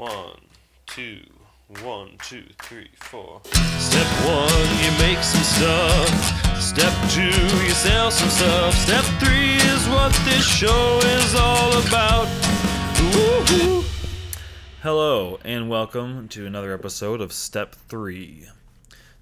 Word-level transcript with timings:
One, 0.00 0.40
two, 0.86 1.20
one, 1.82 2.12
two, 2.24 2.46
three, 2.62 2.88
four. 2.94 3.42
Step 3.44 4.06
one, 4.24 4.48
you 4.82 4.90
make 4.98 5.22
some 5.22 5.42
stuff. 5.42 6.58
Step 6.58 7.10
two, 7.10 7.24
you 7.24 7.70
sell 7.72 8.10
some 8.10 8.30
stuff. 8.30 8.74
Step 8.76 9.04
three 9.20 9.56
is 9.56 9.86
what 9.88 10.10
this 10.24 10.42
show 10.42 10.98
is 11.02 11.34
all 11.34 11.72
about. 11.86 12.26
Woo-hoo. 13.12 13.84
Hello, 14.82 15.38
and 15.44 15.68
welcome 15.68 16.28
to 16.28 16.46
another 16.46 16.72
episode 16.72 17.20
of 17.20 17.30
Step 17.30 17.74
3, 17.74 18.48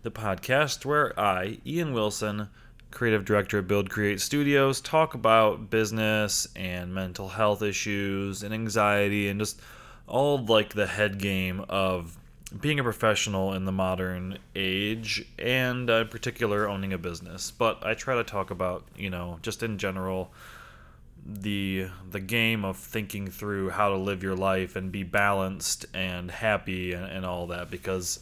the 0.05 0.13
podcast 0.13 0.85
where 0.85 1.19
I, 1.19 1.59
Ian 1.67 1.93
Wilson, 1.93 2.51
creative 2.93 3.25
director 3.25 3.59
at 3.59 3.67
Build 3.67 3.91
Create 3.91 4.21
Studios, 4.21 4.81
talk 4.81 5.15
about 5.15 5.71
business 5.71 6.47
and 6.55 6.95
mental 6.95 7.31
health 7.31 7.63
issues 7.63 8.45
and 8.45 8.55
anxiety 8.55 9.29
and 9.29 9.41
just 9.41 9.61
all 10.09 10.45
like 10.45 10.75
the 10.75 10.87
head 10.87 11.19
game 11.19 11.65
of 11.69 12.19
being 12.61 12.81
a 12.81 12.83
professional 12.83 13.53
in 13.53 13.67
the 13.67 13.73
modern 13.73 14.39
age 14.57 15.25
and 15.39 15.91
uh, 15.91 15.95
in 15.95 16.09
particular 16.09 16.69
owning 16.69 16.93
a 16.93 16.99
business. 16.99 17.51
But 17.51 17.85
I 17.85 17.95
try 17.95 18.15
to 18.17 18.25
talk 18.25 18.51
about, 18.51 18.85
you 18.97 19.11
know, 19.11 19.39
just 19.43 19.63
in 19.63 19.79
general 19.79 20.31
the 21.27 21.89
the 22.11 22.21
game 22.21 22.65
of 22.65 22.79
thinking 22.79 23.29
through 23.29 23.69
how 23.69 23.91
to 23.91 23.97
live 23.97 24.23
your 24.23 24.37
life 24.37 24.77
and 24.77 24.91
be 24.91 25.03
balanced 25.03 25.85
and 25.93 26.31
happy 26.31 26.93
and, 26.93 27.05
and 27.05 27.27
all 27.27 27.49
that 27.49 27.71
because 27.71 28.21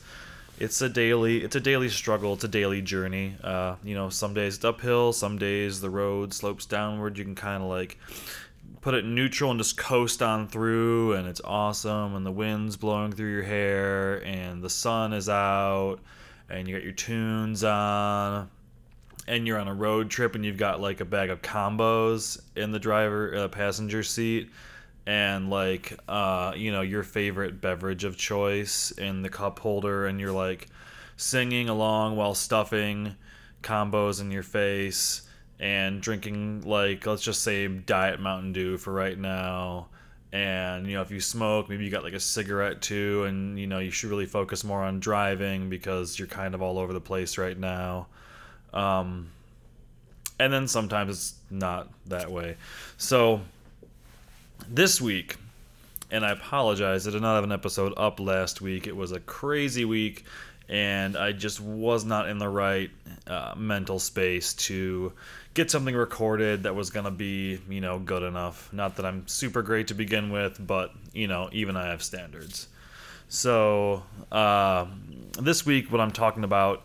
it's 0.58 0.80
a 0.80 0.88
daily 0.88 1.44
it's 1.44 1.54
a 1.54 1.60
daily 1.60 1.88
struggle. 1.88 2.34
It's 2.34 2.44
a 2.44 2.48
daily 2.48 2.82
journey. 2.82 3.36
Uh, 3.44 3.76
you 3.84 3.94
know 3.94 4.08
some 4.08 4.34
days 4.34 4.56
it's 4.56 4.64
uphill 4.64 5.12
some 5.12 5.38
days 5.38 5.80
the 5.80 5.90
road 5.90 6.34
slopes 6.34 6.66
downward. 6.66 7.16
You 7.16 7.24
can 7.24 7.36
kind 7.36 7.62
of 7.62 7.68
like 7.68 7.98
put 8.86 8.94
it 8.94 9.04
neutral 9.04 9.50
and 9.50 9.58
just 9.58 9.76
coast 9.76 10.22
on 10.22 10.46
through 10.46 11.12
and 11.14 11.26
it's 11.26 11.40
awesome 11.42 12.14
and 12.14 12.24
the 12.24 12.30
wind's 12.30 12.76
blowing 12.76 13.10
through 13.10 13.32
your 13.32 13.42
hair 13.42 14.24
and 14.24 14.62
the 14.62 14.70
sun 14.70 15.12
is 15.12 15.28
out 15.28 15.96
and 16.48 16.68
you 16.68 16.76
got 16.76 16.84
your 16.84 16.92
tunes 16.92 17.64
on 17.64 18.48
and 19.26 19.44
you're 19.44 19.58
on 19.58 19.66
a 19.66 19.74
road 19.74 20.08
trip 20.08 20.36
and 20.36 20.44
you've 20.44 20.56
got 20.56 20.80
like 20.80 21.00
a 21.00 21.04
bag 21.04 21.30
of 21.30 21.42
combos 21.42 22.40
in 22.54 22.70
the 22.70 22.78
driver 22.78 23.34
uh, 23.34 23.48
passenger 23.48 24.04
seat 24.04 24.50
and 25.04 25.50
like 25.50 25.98
uh 26.08 26.52
you 26.54 26.70
know 26.70 26.82
your 26.82 27.02
favorite 27.02 27.60
beverage 27.60 28.04
of 28.04 28.16
choice 28.16 28.92
in 28.92 29.20
the 29.20 29.28
cup 29.28 29.58
holder 29.58 30.06
and 30.06 30.20
you're 30.20 30.30
like 30.30 30.68
singing 31.16 31.68
along 31.68 32.14
while 32.14 32.36
stuffing 32.36 33.16
combos 33.64 34.20
in 34.20 34.30
your 34.30 34.44
face 34.44 35.25
and 35.58 36.00
drinking 36.00 36.62
like 36.62 37.06
let's 37.06 37.22
just 37.22 37.42
say 37.42 37.66
diet 37.66 38.20
mountain 38.20 38.52
dew 38.52 38.76
for 38.76 38.92
right 38.92 39.18
now 39.18 39.86
and 40.32 40.86
you 40.86 40.94
know 40.94 41.02
if 41.02 41.10
you 41.10 41.20
smoke 41.20 41.68
maybe 41.68 41.84
you 41.84 41.90
got 41.90 42.04
like 42.04 42.12
a 42.12 42.20
cigarette 42.20 42.82
too 42.82 43.24
and 43.24 43.58
you 43.58 43.66
know 43.66 43.78
you 43.78 43.90
should 43.90 44.10
really 44.10 44.26
focus 44.26 44.64
more 44.64 44.82
on 44.82 45.00
driving 45.00 45.70
because 45.70 46.18
you're 46.18 46.28
kind 46.28 46.54
of 46.54 46.60
all 46.60 46.78
over 46.78 46.92
the 46.92 47.00
place 47.00 47.38
right 47.38 47.58
now 47.58 48.06
um, 48.74 49.28
and 50.38 50.52
then 50.52 50.68
sometimes 50.68 51.10
it's 51.10 51.34
not 51.50 51.88
that 52.06 52.30
way. 52.30 52.56
So 52.98 53.40
this 54.68 55.00
week, 55.00 55.36
and 56.10 56.24
I 56.24 56.30
apologize, 56.30 57.08
I 57.08 57.10
did 57.10 57.22
not 57.22 57.36
have 57.36 57.44
an 57.44 57.52
episode 57.52 57.94
up 57.96 58.20
last 58.20 58.60
week. 58.60 58.86
It 58.86 58.94
was 58.94 59.12
a 59.12 59.20
crazy 59.20 59.84
week, 59.84 60.24
and 60.68 61.16
I 61.16 61.32
just 61.32 61.60
was 61.60 62.04
not 62.04 62.28
in 62.28 62.38
the 62.38 62.48
right 62.48 62.90
uh, 63.26 63.54
mental 63.56 63.98
space 63.98 64.54
to 64.54 65.12
get 65.54 65.70
something 65.70 65.94
recorded 65.94 66.64
that 66.64 66.74
was 66.74 66.90
to 67.04 67.10
be, 67.10 67.58
you 67.68 67.80
know, 67.80 67.98
good 67.98 68.22
enough. 68.22 68.72
Not 68.72 68.96
that 68.96 69.06
I'm 69.06 69.26
super 69.28 69.62
great 69.62 69.88
to 69.88 69.94
begin 69.94 70.30
with, 70.30 70.64
but, 70.64 70.92
you 71.12 71.28
know, 71.28 71.48
even 71.52 71.76
I 71.76 71.86
have 71.86 72.02
standards. 72.02 72.68
So 73.28 74.02
uh, 74.30 74.86
this 75.40 75.64
week, 75.64 75.90
what 75.90 76.00
I'm 76.00 76.10
talking 76.10 76.44
about 76.44 76.84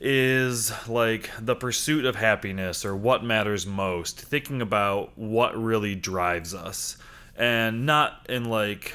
is 0.00 0.72
like 0.88 1.30
the 1.38 1.54
pursuit 1.54 2.06
of 2.06 2.16
happiness 2.16 2.84
or 2.84 2.96
what 2.96 3.22
matters 3.22 3.66
most, 3.66 4.20
thinking 4.20 4.62
about 4.62 5.16
what 5.16 5.56
really 5.62 5.94
drives 5.94 6.54
us, 6.54 6.96
and 7.36 7.86
not 7.86 8.26
in 8.28 8.46
like 8.46 8.94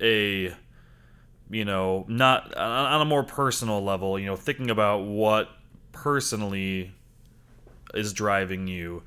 a 0.00 0.54
you 1.50 1.64
know, 1.64 2.04
not 2.08 2.56
on 2.56 3.00
a 3.00 3.04
more 3.04 3.22
personal 3.22 3.82
level, 3.82 4.18
you 4.18 4.26
know, 4.26 4.36
thinking 4.36 4.70
about 4.70 5.04
what 5.04 5.48
personally 5.92 6.92
is 7.94 8.12
driving 8.12 8.66
you. 8.66 9.02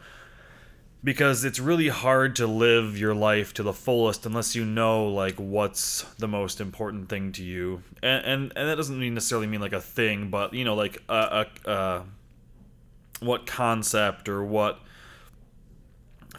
Because 1.03 1.45
it's 1.45 1.59
really 1.59 1.89
hard 1.89 2.35
to 2.37 2.47
live 2.47 2.97
your 2.97 3.13
life 3.13 3.53
to 3.55 3.63
the 3.63 3.71
fullest 3.71 4.25
unless 4.25 4.55
you 4.55 4.65
know 4.65 5.07
like 5.07 5.35
what's 5.35 6.03
the 6.17 6.27
most 6.27 6.59
important 6.59 7.07
thing 7.07 7.31
to 7.33 7.43
you. 7.43 7.83
And 8.01 8.25
and, 8.25 8.53
and 8.55 8.69
that 8.69 8.75
doesn't 8.75 8.99
necessarily 9.13 9.47
mean 9.47 9.61
like 9.61 9.73
a 9.73 9.81
thing 9.81 10.29
but 10.29 10.53
you 10.53 10.65
know 10.65 10.75
like 10.75 11.01
a, 11.07 11.45
a, 11.65 11.71
a 11.71 12.03
what 13.19 13.45
concept 13.45 14.27
or 14.27 14.43
what 14.43 14.79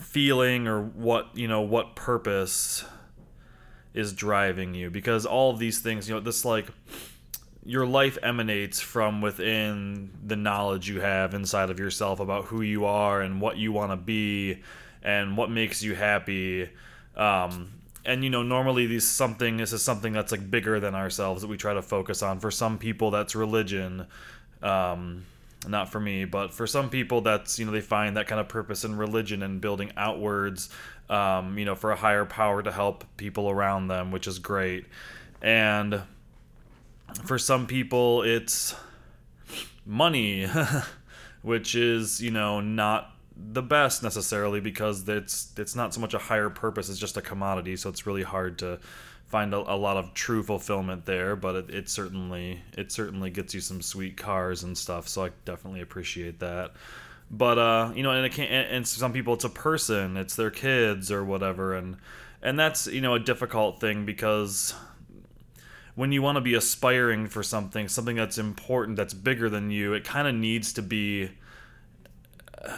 feeling 0.01 0.69
or 0.69 0.83
what 0.83 1.29
you 1.35 1.49
know 1.49 1.61
what 1.61 1.97
purpose 1.97 2.85
is 3.99 4.13
driving 4.13 4.75
you 4.75 4.91
because 4.91 5.27
all 5.27 5.51
of 5.51 5.59
these 5.59 5.81
things 5.81 6.09
you 6.09 6.15
know 6.15 6.21
this 6.21 6.45
like 6.45 6.67
your 7.65 7.85
life 7.85 8.17
emanates 8.23 8.81
from 8.81 9.21
within 9.21 10.11
the 10.25 10.37
knowledge 10.37 10.89
you 10.89 11.01
have 11.01 11.35
inside 11.35 11.69
of 11.69 11.79
yourself 11.79 12.21
about 12.21 12.47
who 12.47 12.63
you 12.63 12.87
are 12.87 13.21
and 13.21 13.41
what 13.43 13.59
you 13.59 13.73
want 13.73 13.93
to 13.93 13.97
be 13.97 14.63
and 15.03 15.37
what 15.37 15.51
makes 15.51 15.83
you 15.83 15.95
happy. 15.95 16.71
Um, 17.15 17.73
and 18.07 18.25
you 18.25 18.31
know 18.31 18.43
normally 18.43 18.87
these 18.87 19.07
something 19.07 19.59
this 19.59 19.75
is 19.75 19.83
something 19.83 20.15
that's 20.15 20.33
like 20.33 20.51
bigger 20.51 20.81
than 20.81 20.95
ourselves 20.95 21.43
that 21.43 21.49
we 21.49 21.59
try 21.59 21.75
to 21.75 21.83
focus 21.83 22.23
on. 22.23 22.41
For 22.41 22.51
some 22.51 22.79
people 22.79 23.11
that's 23.11 23.35
religion. 23.35 24.07
Um, 24.63 25.27
not 25.67 25.91
for 25.91 25.99
me 25.99 26.25
but 26.25 26.55
for 26.55 26.69
some 26.69 26.89
people 26.89 27.21
that's 27.21 27.59
you 27.59 27.67
know 27.67 27.73
they 27.73 27.81
find 27.81 28.17
that 28.17 28.29
kind 28.29 28.41
of 28.41 28.49
purpose 28.49 28.85
in 28.85 28.97
religion 28.97 29.43
and 29.43 29.61
building 29.61 29.91
outwards 29.97 30.71
um, 31.11 31.59
you 31.59 31.65
know 31.65 31.75
for 31.75 31.91
a 31.91 31.97
higher 31.97 32.25
power 32.25 32.63
to 32.63 32.73
help 32.73 33.05
people 33.17 33.51
around 33.51 33.89
them 33.89 34.11
which 34.11 34.27
is 34.27 34.39
great. 34.39 34.87
And 35.41 36.03
for 37.25 37.39
some 37.39 37.67
people 37.67 38.23
it's 38.23 38.75
money 39.87 40.47
which 41.43 41.75
is 41.75 42.21
you 42.21 42.31
know 42.31 42.61
not 42.61 43.13
the 43.37 43.63
best 43.63 44.03
necessarily 44.03 44.61
because 44.61 45.09
it's 45.09 45.53
it's 45.57 45.75
not 45.75 45.95
so 45.95 46.01
much 46.01 46.13
a 46.13 46.19
higher 46.19 46.51
purpose 46.51 46.89
it's 46.89 46.99
just 46.99 47.17
a 47.17 47.23
commodity 47.23 47.77
so 47.77 47.89
it's 47.89 48.07
really 48.07 48.23
hard 48.23 48.59
to 48.59 48.79
find 49.27 49.55
a, 49.55 49.59
a 49.73 49.77
lot 49.77 49.97
of 49.97 50.13
true 50.13 50.43
fulfillment 50.43 51.07
there 51.07 51.37
but 51.37 51.55
it, 51.55 51.71
it 51.71 51.89
certainly 51.89 52.61
it 52.77 52.91
certainly 52.91 53.31
gets 53.31 53.55
you 53.55 53.61
some 53.61 53.81
sweet 53.81 54.17
cars 54.17 54.65
and 54.65 54.77
stuff 54.77 55.07
so 55.07 55.25
i 55.25 55.31
definitely 55.45 55.81
appreciate 55.81 56.41
that 56.41 56.73
but 57.31 57.59
uh 57.59 57.93
you 57.95 58.03
know 58.03 58.11
and 58.11 58.25
it 58.25 58.33
can 58.33 58.47
and, 58.47 58.77
and 58.77 58.89
some 58.89 59.13
people 59.13 59.35
it's 59.35 59.45
a 59.45 59.51
person 59.51 60.17
it's 60.17 60.35
their 60.37 60.51
kids 60.51 61.13
or 61.13 61.25
whatever 61.25 61.75
and 61.75 61.97
and 62.43 62.59
that's 62.59 62.87
you 62.87 63.01
know 63.01 63.15
a 63.15 63.19
difficult 63.19 63.81
thing 63.81 64.07
because 64.07 64.75
when 65.99 66.13
you 66.13 66.23
want 66.23 66.37
to 66.37 66.41
be 66.41 66.55
aspiring 66.55 67.27
for 67.27 67.43
something, 67.43 67.89
something 67.89 68.15
that's 68.15 68.39
important, 68.39 68.97
that's 68.97 69.13
bigger 69.13 69.51
than 69.51 69.73
you, 69.73 69.95
it 69.95 70.05
kind 70.05 70.29
of 70.29 70.35
needs 70.37 70.73
to 70.75 70.81
be 70.81 71.29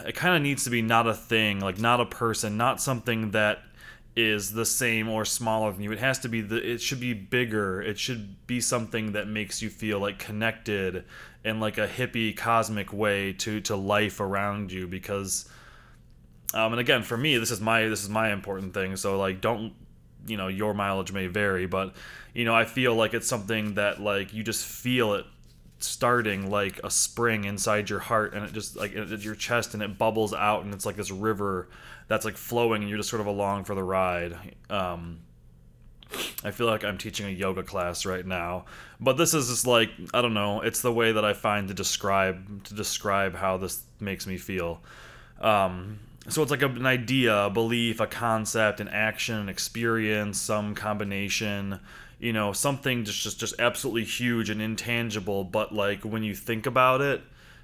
it 0.05 0.15
kind 0.15 0.35
of 0.35 0.41
needs 0.41 0.63
to 0.63 0.71
be 0.71 0.81
not 0.81 1.05
a 1.05 1.13
thing, 1.13 1.59
like 1.59 1.77
not 1.77 1.99
a 1.99 2.05
person, 2.05 2.57
not 2.57 2.81
something 2.81 3.29
that 3.29 3.59
is 4.15 4.51
the 4.51 4.65
same 4.65 5.07
or 5.07 5.23
smaller 5.23 5.71
than 5.71 5.81
you. 5.81 5.91
It 5.91 5.99
has 5.99 6.19
to 6.19 6.29
be 6.29 6.41
the 6.41 6.57
it 6.57 6.81
should 6.81 6.99
be 6.99 7.13
bigger. 7.13 7.81
It 7.81 7.97
should 7.97 8.45
be 8.47 8.59
something 8.59 9.13
that 9.13 9.27
makes 9.27 9.61
you 9.61 9.69
feel 9.69 9.99
like 9.99 10.19
connected 10.19 11.05
in 11.43 11.59
like 11.59 11.77
a 11.77 11.87
hippie 11.87 12.35
cosmic 12.35 12.91
way 12.91 13.33
to 13.33 13.61
to 13.61 13.75
life 13.75 14.19
around 14.19 14.71
you 14.71 14.87
because 14.87 15.49
um 16.53 16.73
and 16.73 16.79
again 16.79 17.03
for 17.03 17.17
me 17.17 17.37
this 17.37 17.51
is 17.51 17.61
my 17.61 17.87
this 17.87 18.03
is 18.03 18.09
my 18.09 18.31
important 18.31 18.73
thing. 18.73 18.95
So 18.95 19.17
like 19.17 19.41
don't 19.41 19.73
you 20.27 20.37
know 20.37 20.47
your 20.47 20.73
mileage 20.73 21.11
may 21.11 21.27
vary 21.27 21.65
but 21.65 21.95
you 22.33 22.45
know 22.45 22.53
i 22.53 22.65
feel 22.65 22.95
like 22.95 23.13
it's 23.13 23.27
something 23.27 23.75
that 23.75 23.99
like 23.99 24.33
you 24.33 24.43
just 24.43 24.65
feel 24.65 25.13
it 25.13 25.25
starting 25.83 26.49
like 26.49 26.79
a 26.83 26.89
spring 26.89 27.43
inside 27.45 27.89
your 27.89 27.99
heart 27.99 28.33
and 28.33 28.45
it 28.45 28.53
just 28.53 28.75
like 28.75 28.95
at 28.95 29.21
your 29.21 29.35
chest 29.35 29.73
and 29.73 29.81
it 29.83 29.97
bubbles 29.97 30.33
out 30.33 30.63
and 30.63 30.73
it's 30.73 30.85
like 30.85 30.95
this 30.95 31.11
river 31.11 31.67
that's 32.07 32.25
like 32.25 32.37
flowing 32.37 32.81
and 32.81 32.89
you're 32.89 32.97
just 32.97 33.09
sort 33.09 33.21
of 33.21 33.27
along 33.27 33.63
for 33.63 33.75
the 33.75 33.83
ride 33.83 34.35
um 34.69 35.19
I 36.43 36.51
feel 36.51 36.67
like 36.67 36.83
I'm 36.83 36.97
teaching 36.97 37.25
a 37.25 37.29
yoga 37.29 37.63
class 37.63 38.05
right 38.05 38.25
now, 38.25 38.65
but 38.99 39.17
this 39.17 39.33
is 39.33 39.47
just 39.47 39.65
like 39.65 39.91
I 40.13 40.21
don't 40.21 40.33
know. 40.33 40.61
It's 40.61 40.81
the 40.81 40.91
way 40.91 41.13
that 41.13 41.23
I 41.23 41.33
find 41.33 41.67
to 41.69 41.73
describe 41.73 42.65
to 42.65 42.73
describe 42.73 43.35
how 43.35 43.57
this 43.57 43.83
makes 43.99 44.27
me 44.27 44.37
feel. 44.37 44.81
Um, 45.39 45.99
so 46.27 46.41
it's 46.41 46.51
like 46.51 46.61
an 46.61 46.85
idea, 46.85 47.45
a 47.45 47.49
belief, 47.49 47.99
a 47.99 48.07
concept, 48.07 48.79
an 48.79 48.87
action, 48.89 49.37
an 49.37 49.49
experience, 49.49 50.39
some 50.39 50.75
combination, 50.75 51.79
you 52.21 52.31
know, 52.31 52.53
something 52.53 53.03
just 53.03 53.23
just 53.23 53.39
just 53.39 53.55
absolutely 53.59 54.03
huge 54.03 54.51
and 54.51 54.61
intangible, 54.61 55.43
but 55.43 55.73
like 55.73 56.03
when 56.03 56.21
you 56.21 56.35
think 56.35 56.67
about 56.67 57.01
it, 57.01 57.23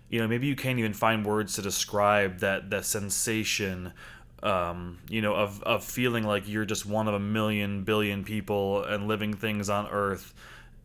you 0.09 0.19
know, 0.19 0.27
maybe 0.27 0.47
you 0.47 0.55
can't 0.55 0.79
even 0.79 0.93
find 0.93 1.23
words 1.23 1.53
to 1.55 1.61
describe 1.61 2.39
that 2.39 2.71
that 2.71 2.83
sensation 2.83 3.93
um, 4.41 4.97
you 5.09 5.21
know, 5.21 5.35
of 5.35 5.61
of 5.63 5.83
feeling 5.83 6.23
like 6.23 6.47
you're 6.47 6.65
just 6.65 6.87
one 6.87 7.07
of 7.07 7.13
a 7.13 7.19
million 7.19 7.83
billion 7.83 8.23
people 8.23 8.83
and 8.83 9.07
living 9.07 9.33
things 9.33 9.69
on 9.69 9.87
Earth. 9.87 10.33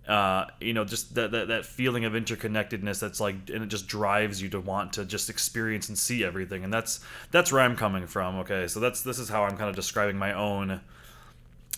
Uh, 0.07 0.47
you 0.61 0.75
know, 0.75 0.85
just 0.85 1.15
that, 1.15 1.31
that 1.31 1.49
that 1.49 1.65
feeling 1.65 2.05
of 2.05 2.13
interconnectedness 2.13 3.01
that's 3.01 3.21
like, 3.21 3.37
and 3.55 3.63
it 3.63 3.69
just 3.69 3.87
drives 3.87 4.43
you 4.43 4.51
to 4.51 4.61
want 4.61 4.93
to 4.95 5.05
just 5.05 5.31
experience 5.31 5.89
and 5.89 5.97
see 5.97 6.25
everything, 6.25 6.63
and 6.63 6.73
that's 6.73 7.01
that's 7.31 7.53
where 7.53 7.63
I'm 7.63 7.77
coming 7.77 8.07
from. 8.07 8.37
Okay, 8.41 8.67
so 8.67 8.81
that's 8.81 9.03
this 9.03 9.19
is 9.19 9.31
how 9.31 9.45
I'm 9.45 9.57
kind 9.57 9.71
of 9.71 9.77
describing 9.77 10.19
my 10.19 10.35
own 10.35 10.81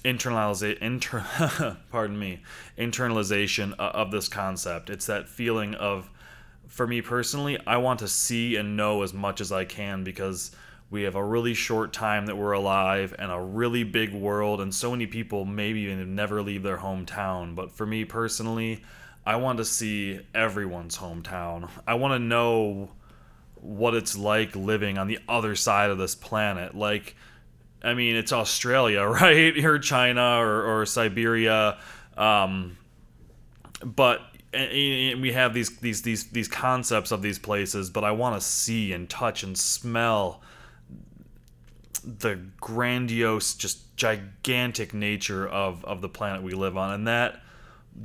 internalization 0.04 0.78
inter 0.78 1.76
pardon 1.90 2.18
me 2.18 2.42
internalization 2.78 3.72
of 3.78 4.10
this 4.10 4.28
concept. 4.28 4.90
It's 4.90 5.06
that 5.06 5.28
feeling 5.28 5.74
of 5.74 6.10
for 6.68 6.86
me 6.86 7.00
personally 7.00 7.58
i 7.66 7.76
want 7.76 8.00
to 8.00 8.08
see 8.08 8.56
and 8.56 8.76
know 8.76 9.02
as 9.02 9.14
much 9.14 9.40
as 9.40 9.52
i 9.52 9.64
can 9.64 10.02
because 10.02 10.50
we 10.90 11.02
have 11.02 11.14
a 11.14 11.24
really 11.24 11.54
short 11.54 11.92
time 11.92 12.26
that 12.26 12.36
we're 12.36 12.52
alive 12.52 13.14
and 13.18 13.30
a 13.30 13.40
really 13.40 13.84
big 13.84 14.12
world 14.12 14.60
and 14.60 14.74
so 14.74 14.90
many 14.90 15.06
people 15.06 15.44
maybe 15.44 15.80
even 15.80 16.14
never 16.14 16.40
leave 16.40 16.62
their 16.62 16.76
hometown. 16.76 17.54
But 17.54 17.72
for 17.72 17.86
me 17.86 18.04
personally 18.04 18.82
i 19.26 19.36
want 19.36 19.58
to 19.58 19.64
see 19.64 20.20
everyone's 20.34 20.98
hometown. 20.98 21.68
I 21.86 21.94
want 21.94 22.12
to 22.12 22.18
know 22.18 22.90
what 23.54 23.94
it's 23.94 24.16
like 24.16 24.54
living 24.54 24.98
on 24.98 25.06
the 25.06 25.18
other 25.28 25.56
side 25.56 25.90
of 25.90 25.98
this 25.98 26.14
planet. 26.14 26.74
Like 26.74 27.16
I 27.84 27.94
mean, 27.94 28.16
it's 28.16 28.32
Australia, 28.32 29.02
right? 29.06 29.56
Or 29.64 29.78
China 29.78 30.38
or, 30.38 30.80
or 30.80 30.86
Siberia. 30.86 31.78
Um, 32.16 32.78
but 33.84 34.22
and 34.52 35.20
we 35.20 35.32
have 35.32 35.52
these 35.52 35.76
these 35.78 36.02
these 36.02 36.30
these 36.30 36.48
concepts 36.48 37.10
of 37.10 37.22
these 37.22 37.38
places, 37.38 37.90
but 37.90 38.04
I 38.04 38.12
want 38.12 38.40
to 38.40 38.46
see 38.46 38.92
and 38.92 39.08
touch 39.10 39.42
and 39.42 39.58
smell 39.58 40.40
the 42.04 42.38
grandiose, 42.60 43.54
just 43.54 43.96
gigantic 43.96 44.94
nature 44.94 45.46
of 45.46 45.84
of 45.84 46.00
the 46.00 46.08
planet 46.08 46.42
we 46.42 46.52
live 46.52 46.76
on, 46.76 46.92
and 46.92 47.08
that 47.08 47.42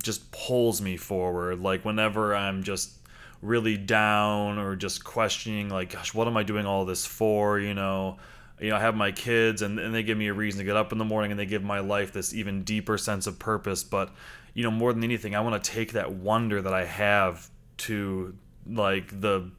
just 0.02 0.32
pulls 0.32 0.82
me 0.82 0.98
forward. 0.98 1.60
Like 1.60 1.86
whenever 1.86 2.36
I'm 2.36 2.64
just 2.64 2.94
really 3.42 3.78
down 3.78 4.58
or 4.58 4.76
just 4.76 5.04
questioning, 5.04 5.70
like, 5.70 5.94
gosh, 5.94 6.14
what 6.14 6.28
am 6.28 6.36
I 6.36 6.44
doing 6.44 6.66
all 6.66 6.84
this 6.84 7.06
for? 7.06 7.60
You 7.60 7.76
know 7.76 8.18
you 8.60 8.70
know, 8.70 8.76
I 8.76 8.80
have 8.80 8.96
my 8.96 9.12
kids 9.12 9.62
and, 9.62 9.80
and 9.80 9.94
they 9.94 10.04
give 10.04 10.18
me 10.18 10.28
a 10.28 10.34
reason 10.34 10.60
to 10.60 10.66
get 10.66 10.76
up 10.76 10.92
in 10.92 10.98
the 10.98 11.06
morning 11.06 11.32
and 11.32 11.40
they 11.40 11.46
give 11.46 11.64
my 11.64 11.80
life 11.80 12.12
this 12.12 12.34
even 12.34 12.64
deeper 12.64 12.98
sense 12.98 13.28
of 13.28 13.40
purpose. 13.40 13.84
But, 13.84 14.12
you 14.54 14.64
know, 14.64 14.72
more 14.72 14.94
than 14.94 15.04
anything, 15.04 15.36
I 15.36 15.42
want 15.42 15.64
to 15.64 15.72
take 15.72 15.94
that 15.94 16.12
wonder 16.12 16.62
that 16.62 16.74
I 16.74 16.86
have 16.86 17.50
to 17.78 18.36
like 18.68 19.22
the, 19.22 19.52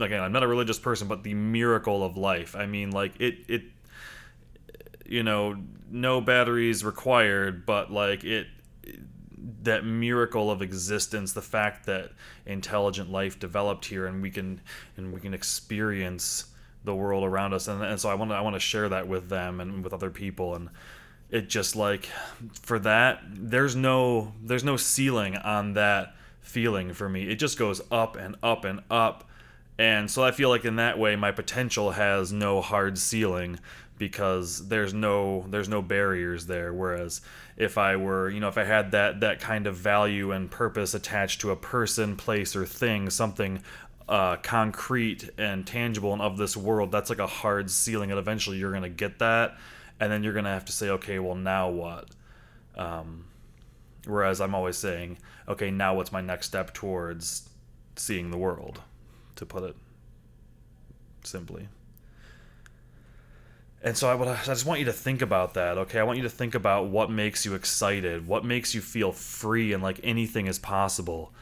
again, 0.00 0.22
I'm 0.22 0.32
not 0.32 0.42
a 0.42 0.48
religious 0.48 0.78
person, 0.78 1.08
but 1.08 1.22
the 1.22 1.34
miracle 1.34 2.04
of 2.04 2.16
life. 2.16 2.56
I 2.56 2.66
mean, 2.66 2.90
like 2.90 3.20
it, 3.20 3.38
it, 3.48 3.62
you 5.06 5.22
know, 5.22 5.56
no 5.90 6.20
batteries 6.20 6.84
required, 6.84 7.64
but 7.64 7.92
like 7.92 8.24
it, 8.24 8.48
that 9.62 9.84
miracle 9.84 10.50
of 10.50 10.62
existence 10.62 11.32
the 11.32 11.42
fact 11.42 11.86
that 11.86 12.10
intelligent 12.46 13.10
life 13.10 13.38
developed 13.38 13.84
here 13.86 14.06
and 14.06 14.22
we 14.22 14.30
can 14.30 14.60
and 14.96 15.12
we 15.12 15.20
can 15.20 15.34
experience 15.34 16.46
the 16.84 16.94
world 16.94 17.24
around 17.24 17.52
us. 17.52 17.68
And, 17.68 17.82
and 17.82 18.00
so 18.00 18.08
I 18.08 18.14
want 18.14 18.30
to 18.30 18.36
I 18.36 18.40
want 18.40 18.54
to 18.54 18.60
share 18.60 18.88
that 18.88 19.08
with 19.08 19.28
them 19.28 19.60
and 19.60 19.84
with 19.84 19.92
other 19.92 20.10
people. 20.10 20.54
And 20.54 20.70
it 21.30 21.48
just 21.48 21.76
like 21.76 22.08
for 22.62 22.78
that 22.80 23.20
there's 23.30 23.76
no 23.76 24.32
there's 24.42 24.64
no 24.64 24.76
ceiling 24.76 25.36
on 25.36 25.74
that 25.74 26.14
feeling 26.40 26.92
for 26.92 27.08
me. 27.08 27.28
It 27.28 27.36
just 27.36 27.58
goes 27.58 27.80
up 27.90 28.16
and 28.16 28.36
up 28.42 28.64
and 28.64 28.80
up. 28.90 29.28
And 29.78 30.10
so 30.10 30.24
I 30.24 30.32
feel 30.32 30.48
like 30.48 30.64
in 30.64 30.76
that 30.76 30.98
way 30.98 31.14
my 31.16 31.30
potential 31.30 31.92
has 31.92 32.32
no 32.32 32.60
hard 32.60 32.98
ceiling 32.98 33.60
because 33.98 34.68
there's 34.68 34.94
no 34.94 35.44
there's 35.48 35.68
no 35.68 35.82
barriers 35.82 36.46
there. 36.46 36.72
Whereas 36.72 37.20
if 37.56 37.76
I 37.76 37.96
were 37.96 38.30
you 38.30 38.40
know 38.40 38.48
if 38.48 38.56
I 38.56 38.64
had 38.64 38.92
that 38.92 39.20
that 39.20 39.40
kind 39.40 39.66
of 39.66 39.76
value 39.76 40.32
and 40.32 40.50
purpose 40.50 40.94
attached 40.94 41.40
to 41.42 41.50
a 41.50 41.56
person 41.56 42.16
place 42.16 42.56
or 42.56 42.64
thing 42.64 43.10
something 43.10 43.62
uh, 44.08 44.36
concrete 44.36 45.28
and 45.36 45.66
tangible 45.66 46.12
and 46.12 46.22
of 46.22 46.38
this 46.38 46.56
world, 46.56 46.90
that's 46.90 47.10
like 47.10 47.18
a 47.18 47.26
hard 47.26 47.70
ceiling, 47.70 48.10
and 48.10 48.18
eventually 48.18 48.56
you're 48.56 48.72
gonna 48.72 48.88
get 48.88 49.18
that, 49.18 49.56
and 50.00 50.10
then 50.10 50.22
you're 50.22 50.32
gonna 50.32 50.52
have 50.52 50.64
to 50.64 50.72
say, 50.72 50.88
okay, 50.90 51.18
well 51.18 51.34
now 51.34 51.68
what? 51.68 52.08
Um, 52.76 53.26
whereas 54.06 54.40
I'm 54.40 54.54
always 54.54 54.78
saying, 54.78 55.18
okay, 55.46 55.70
now 55.70 55.94
what's 55.94 56.12
my 56.12 56.20
next 56.20 56.46
step 56.46 56.72
towards 56.72 57.48
seeing 57.96 58.30
the 58.30 58.38
world, 58.38 58.80
to 59.36 59.44
put 59.44 59.62
it 59.64 59.76
simply. 61.24 61.68
And 63.82 63.96
so 63.96 64.08
I, 64.08 64.14
would, 64.14 64.26
I 64.26 64.42
just 64.42 64.66
want 64.66 64.80
you 64.80 64.86
to 64.86 64.92
think 64.92 65.22
about 65.22 65.54
that, 65.54 65.78
okay? 65.78 66.00
I 66.00 66.02
want 66.02 66.16
you 66.16 66.24
to 66.24 66.30
think 66.30 66.54
about 66.54 66.88
what 66.88 67.10
makes 67.10 67.44
you 67.44 67.54
excited, 67.54 68.26
what 68.26 68.44
makes 68.44 68.74
you 68.74 68.80
feel 68.80 69.12
free 69.12 69.72
and 69.72 69.82
like 69.82 70.00
anything 70.02 70.46
is 70.46 70.58
possible 70.58 71.32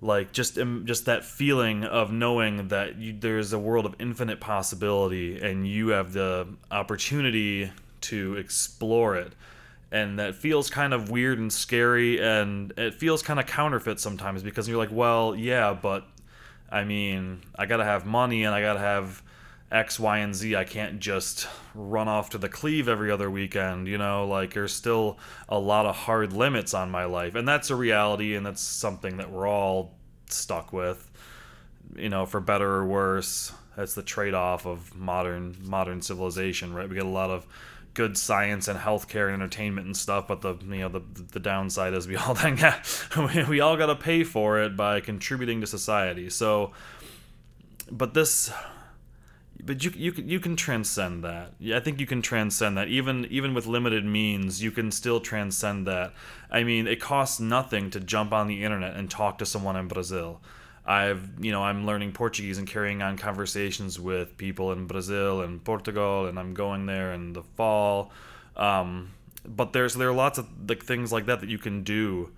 like 0.00 0.32
just 0.32 0.58
um, 0.58 0.84
just 0.86 1.04
that 1.06 1.24
feeling 1.24 1.84
of 1.84 2.10
knowing 2.10 2.68
that 2.68 2.96
you, 2.96 3.14
there's 3.18 3.52
a 3.52 3.58
world 3.58 3.84
of 3.84 3.94
infinite 3.98 4.40
possibility 4.40 5.38
and 5.40 5.68
you 5.68 5.88
have 5.88 6.12
the 6.12 6.46
opportunity 6.70 7.70
to 8.02 8.36
explore 8.36 9.16
it. 9.16 9.32
And 9.92 10.18
that 10.18 10.36
feels 10.36 10.70
kind 10.70 10.94
of 10.94 11.10
weird 11.10 11.38
and 11.38 11.52
scary 11.52 12.22
and 12.22 12.72
it 12.76 12.94
feels 12.94 13.22
kind 13.22 13.40
of 13.40 13.46
counterfeit 13.46 13.98
sometimes 13.98 14.42
because 14.42 14.68
you're 14.68 14.78
like 14.78 14.92
well 14.92 15.34
yeah 15.34 15.74
but 15.74 16.06
i 16.70 16.84
mean 16.84 17.40
i 17.56 17.66
gotta 17.66 17.82
have 17.82 18.06
money 18.06 18.44
and 18.44 18.54
i 18.54 18.60
gotta 18.60 18.78
have 18.78 19.20
X, 19.70 20.00
Y, 20.00 20.18
and 20.18 20.34
Z. 20.34 20.56
I 20.56 20.64
can't 20.64 20.98
just 20.98 21.46
run 21.74 22.08
off 22.08 22.30
to 22.30 22.38
the 22.38 22.48
cleave 22.48 22.88
every 22.88 23.10
other 23.10 23.30
weekend, 23.30 23.86
you 23.86 23.98
know, 23.98 24.26
like 24.26 24.54
there's 24.54 24.72
still 24.72 25.18
a 25.48 25.58
lot 25.58 25.86
of 25.86 25.94
hard 25.94 26.32
limits 26.32 26.74
on 26.74 26.90
my 26.90 27.04
life. 27.04 27.34
And 27.36 27.46
that's 27.46 27.70
a 27.70 27.76
reality 27.76 28.34
and 28.34 28.44
that's 28.44 28.60
something 28.60 29.18
that 29.18 29.30
we're 29.30 29.48
all 29.48 29.94
stuck 30.26 30.72
with. 30.72 31.06
You 31.96 32.08
know, 32.08 32.26
for 32.26 32.40
better 32.40 32.68
or 32.68 32.86
worse. 32.86 33.52
That's 33.76 33.94
the 33.94 34.02
trade 34.02 34.34
off 34.34 34.66
of 34.66 34.94
modern 34.94 35.56
modern 35.62 36.02
civilization, 36.02 36.72
right? 36.72 36.88
We 36.88 36.96
get 36.96 37.04
a 37.04 37.08
lot 37.08 37.30
of 37.30 37.46
good 37.94 38.16
science 38.16 38.68
and 38.68 38.78
healthcare 38.78 39.26
and 39.26 39.34
entertainment 39.34 39.86
and 39.86 39.96
stuff, 39.96 40.28
but 40.28 40.40
the 40.40 40.54
you 40.62 40.80
know 40.80 40.88
the 40.88 41.02
the 41.32 41.40
downside 41.40 41.94
is 41.94 42.06
we 42.06 42.16
all 42.16 42.34
then 42.34 42.56
we, 43.16 43.44
we 43.44 43.60
all 43.60 43.76
got 43.76 43.86
to 43.86 43.96
pay 43.96 44.22
for 44.22 44.60
it 44.60 44.76
by 44.76 45.00
contributing 45.00 45.60
to 45.60 45.66
society. 45.66 46.30
So, 46.30 46.72
but 47.90 48.14
this 48.14 48.52
but 49.64 49.84
you 49.84 49.92
you 49.96 50.12
can 50.12 50.28
you 50.28 50.40
can 50.40 50.56
transcend 50.56 51.24
that. 51.24 51.52
I 51.74 51.80
think 51.80 52.00
you 52.00 52.06
can 52.06 52.22
transcend 52.22 52.76
that. 52.76 52.88
Even 52.88 53.26
even 53.30 53.54
with 53.54 53.66
limited 53.66 54.04
means, 54.04 54.62
you 54.62 54.70
can 54.70 54.90
still 54.90 55.20
transcend 55.20 55.86
that. 55.86 56.12
I 56.50 56.64
mean, 56.64 56.86
it 56.86 57.00
costs 57.00 57.40
nothing 57.40 57.90
to 57.90 58.00
jump 58.00 58.32
on 58.32 58.46
the 58.46 58.62
internet 58.64 58.96
and 58.96 59.10
talk 59.10 59.38
to 59.38 59.46
someone 59.46 59.76
in 59.76 59.88
Brazil. 59.88 60.40
I've 60.84 61.28
you 61.38 61.52
know 61.52 61.62
I'm 61.62 61.86
learning 61.86 62.12
Portuguese 62.12 62.58
and 62.58 62.66
carrying 62.66 63.02
on 63.02 63.16
conversations 63.16 64.00
with 64.00 64.36
people 64.36 64.72
in 64.72 64.86
Brazil 64.86 65.42
and 65.42 65.62
Portugal, 65.62 66.26
and 66.26 66.38
I'm 66.38 66.54
going 66.54 66.86
there 66.86 67.12
in 67.12 67.32
the 67.32 67.42
fall. 67.42 68.12
Um, 68.56 69.12
but 69.44 69.72
there's 69.72 69.94
there 69.94 70.08
are 70.08 70.14
lots 70.14 70.38
of 70.38 70.48
like 70.68 70.84
things 70.84 71.12
like 71.12 71.26
that 71.26 71.40
that 71.40 71.48
you 71.48 71.58
can 71.58 71.82
do 71.82 72.30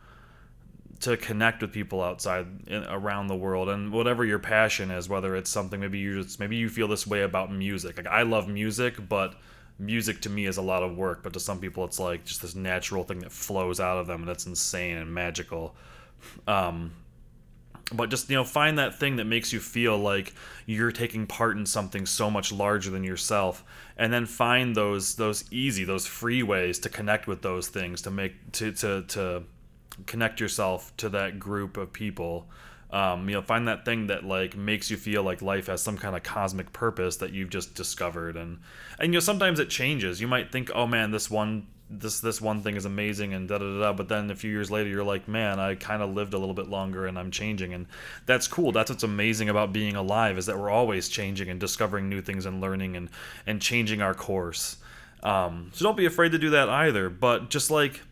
to 1.02 1.16
connect 1.16 1.60
with 1.60 1.72
people 1.72 2.02
outside 2.02 2.46
in, 2.66 2.84
around 2.84 3.26
the 3.26 3.36
world 3.36 3.68
and 3.68 3.92
whatever 3.92 4.24
your 4.24 4.38
passion 4.38 4.90
is 4.90 5.08
whether 5.08 5.36
it's 5.36 5.50
something 5.50 5.80
maybe 5.80 5.98
you 5.98 6.22
just 6.22 6.40
maybe 6.40 6.56
you 6.56 6.68
feel 6.68 6.88
this 6.88 7.06
way 7.06 7.22
about 7.22 7.52
music. 7.52 7.96
Like 7.96 8.06
i 8.06 8.22
love 8.22 8.48
music 8.48 9.08
but 9.08 9.34
music 9.78 10.20
to 10.22 10.30
me 10.30 10.46
is 10.46 10.56
a 10.56 10.62
lot 10.62 10.82
of 10.82 10.96
work 10.96 11.22
but 11.22 11.32
to 11.32 11.40
some 11.40 11.58
people 11.58 11.84
it's 11.84 11.98
like 11.98 12.24
just 12.24 12.42
this 12.42 12.54
natural 12.54 13.04
thing 13.04 13.20
that 13.20 13.32
flows 13.32 13.80
out 13.80 13.98
of 13.98 14.06
them 14.06 14.22
and 14.22 14.30
it's 14.30 14.46
insane 14.46 14.96
and 14.96 15.12
magical. 15.12 15.74
Um, 16.46 16.92
but 17.92 18.10
just 18.10 18.30
you 18.30 18.36
know 18.36 18.44
find 18.44 18.78
that 18.78 18.98
thing 18.98 19.16
that 19.16 19.24
makes 19.24 19.52
you 19.52 19.60
feel 19.60 19.98
like 19.98 20.34
you're 20.66 20.92
taking 20.92 21.26
part 21.26 21.56
in 21.56 21.66
something 21.66 22.06
so 22.06 22.30
much 22.30 22.52
larger 22.52 22.90
than 22.90 23.04
yourself 23.04 23.64
and 23.96 24.12
then 24.12 24.26
find 24.26 24.74
those 24.74 25.16
those 25.16 25.44
easy 25.52 25.84
those 25.84 26.06
free 26.06 26.42
ways 26.42 26.78
to 26.78 26.88
connect 26.88 27.26
with 27.26 27.42
those 27.42 27.68
things 27.68 28.02
to 28.02 28.10
make 28.10 28.52
to 28.52 28.72
to 28.72 29.02
to 29.02 29.42
connect 30.06 30.40
yourself 30.40 30.96
to 30.96 31.08
that 31.08 31.38
group 31.38 31.76
of 31.76 31.92
people 31.92 32.46
um, 32.92 33.26
you 33.28 33.34
know 33.34 33.42
find 33.42 33.66
that 33.68 33.84
thing 33.84 34.08
that 34.08 34.24
like 34.24 34.56
makes 34.56 34.90
you 34.90 34.96
feel 34.96 35.22
like 35.22 35.40
life 35.40 35.66
has 35.66 35.82
some 35.82 35.96
kind 35.96 36.14
of 36.14 36.22
cosmic 36.22 36.72
purpose 36.72 37.16
that 37.16 37.32
you've 37.32 37.50
just 37.50 37.74
discovered. 37.74 38.36
And 38.36 38.58
and 38.98 39.12
you 39.12 39.16
know 39.16 39.20
sometimes 39.20 39.58
it 39.58 39.70
changes. 39.70 40.20
You 40.20 40.28
might 40.28 40.52
think 40.52 40.70
oh 40.74 40.86
man 40.86 41.10
this 41.10 41.30
one 41.30 41.66
this 41.88 42.20
this 42.20 42.40
one 42.40 42.60
thing 42.62 42.76
is 42.76 42.84
amazing 42.84 43.34
and 43.34 43.48
da 43.48 43.58
da 43.58 43.80
da 43.80 43.92
but 43.92 44.08
then 44.08 44.30
a 44.30 44.34
few 44.34 44.50
years 44.50 44.70
later 44.70 44.88
you're 44.88 45.04
like 45.04 45.28
man 45.28 45.60
i 45.60 45.74
kind 45.74 46.00
of 46.00 46.14
lived 46.14 46.32
a 46.32 46.38
little 46.38 46.54
bit 46.54 46.66
longer 46.66 47.06
and 47.06 47.18
i'm 47.18 47.30
changing. 47.30 47.72
And 47.72 47.86
that's 48.26 48.46
cool. 48.46 48.72
That's 48.72 48.90
what's 48.90 49.02
amazing 49.02 49.48
about 49.48 49.72
being 49.72 49.96
alive 49.96 50.36
is 50.36 50.46
that 50.46 50.58
we're 50.58 50.70
always 50.70 51.08
changing 51.08 51.48
and 51.48 51.58
discovering 51.58 52.10
new 52.10 52.20
things 52.20 52.44
and 52.44 52.60
learning 52.60 52.96
and 52.96 53.08
and 53.46 53.60
changing 53.60 54.02
our 54.02 54.14
course. 54.14 54.76
Um, 55.22 55.70
so 55.72 55.84
don't 55.84 55.96
be 55.96 56.06
afraid 56.06 56.32
to 56.32 56.38
do 56.38 56.50
that 56.50 56.68
either. 56.68 57.08
But 57.08 57.48
just 57.48 57.70
like 57.70 58.02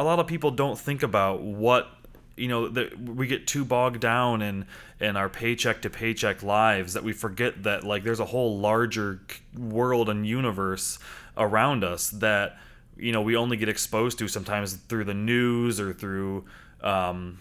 a 0.00 0.04
lot 0.04 0.18
of 0.18 0.26
people 0.26 0.50
don't 0.50 0.78
think 0.78 1.02
about 1.02 1.42
what 1.42 1.90
you 2.34 2.48
know 2.48 2.68
that 2.68 2.98
we 2.98 3.26
get 3.26 3.46
too 3.46 3.66
bogged 3.66 4.00
down 4.00 4.40
in 4.40 4.64
in 4.98 5.14
our 5.14 5.28
paycheck 5.28 5.82
to 5.82 5.90
paycheck 5.90 6.42
lives 6.42 6.94
that 6.94 7.04
we 7.04 7.12
forget 7.12 7.64
that 7.64 7.84
like 7.84 8.02
there's 8.02 8.18
a 8.18 8.24
whole 8.24 8.58
larger 8.58 9.20
world 9.54 10.08
and 10.08 10.26
universe 10.26 10.98
around 11.36 11.84
us 11.84 12.08
that 12.10 12.56
you 12.96 13.12
know 13.12 13.20
we 13.20 13.36
only 13.36 13.58
get 13.58 13.68
exposed 13.68 14.18
to 14.18 14.26
sometimes 14.26 14.72
through 14.72 15.04
the 15.04 15.12
news 15.12 15.78
or 15.78 15.92
through 15.92 16.46
um, 16.82 17.38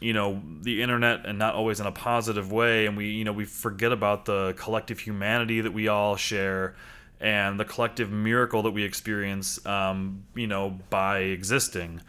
you 0.00 0.14
know 0.14 0.40
the 0.62 0.80
internet 0.80 1.26
and 1.26 1.38
not 1.38 1.54
always 1.54 1.80
in 1.80 1.86
a 1.86 1.92
positive 1.92 2.50
way. 2.50 2.86
And 2.86 2.96
we 2.96 3.10
you 3.10 3.24
know 3.24 3.32
we 3.32 3.44
forget 3.44 3.92
about 3.92 4.24
the 4.24 4.54
collective 4.56 5.00
humanity 5.00 5.60
that 5.60 5.72
we 5.72 5.88
all 5.88 6.16
share 6.16 6.74
and 7.20 7.60
the 7.60 7.64
collective 7.64 8.10
miracle 8.10 8.62
that 8.62 8.70
we 8.70 8.82
experience 8.82 9.64
um, 9.66 10.24
you 10.34 10.46
know 10.46 10.78
by 10.90 11.20
existing. 11.20 12.00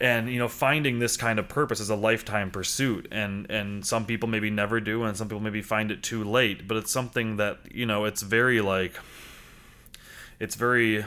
And 0.00 0.30
you 0.30 0.38
know 0.38 0.48
finding 0.48 1.00
this 1.00 1.16
kind 1.16 1.38
of 1.38 1.48
purpose 1.48 1.80
is 1.80 1.90
a 1.90 1.96
lifetime 1.96 2.50
pursuit 2.50 3.08
and 3.10 3.50
and 3.50 3.84
some 3.84 4.06
people 4.06 4.28
maybe 4.28 4.48
never 4.48 4.78
do 4.78 5.02
and 5.02 5.16
some 5.16 5.28
people 5.28 5.40
maybe 5.40 5.60
find 5.60 5.90
it 5.90 6.04
too 6.04 6.22
late 6.22 6.68
but 6.68 6.76
it's 6.76 6.92
something 6.92 7.36
that 7.38 7.58
you 7.74 7.84
know 7.84 8.04
it's 8.04 8.22
very 8.22 8.60
like 8.60 8.92
it's 10.38 10.54
very 10.54 11.04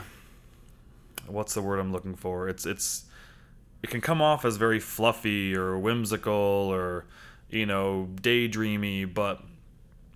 what's 1.26 1.54
the 1.54 1.62
word 1.62 1.78
i'm 1.78 1.92
looking 1.92 2.14
for? 2.14 2.48
It's 2.48 2.66
it's 2.66 3.04
it 3.82 3.90
can 3.90 4.00
come 4.00 4.22
off 4.22 4.44
as 4.44 4.56
very 4.56 4.78
fluffy 4.78 5.56
or 5.56 5.78
whimsical 5.78 6.32
or 6.32 7.06
you 7.50 7.66
know 7.66 8.08
daydreamy 8.14 9.12
but 9.12 9.42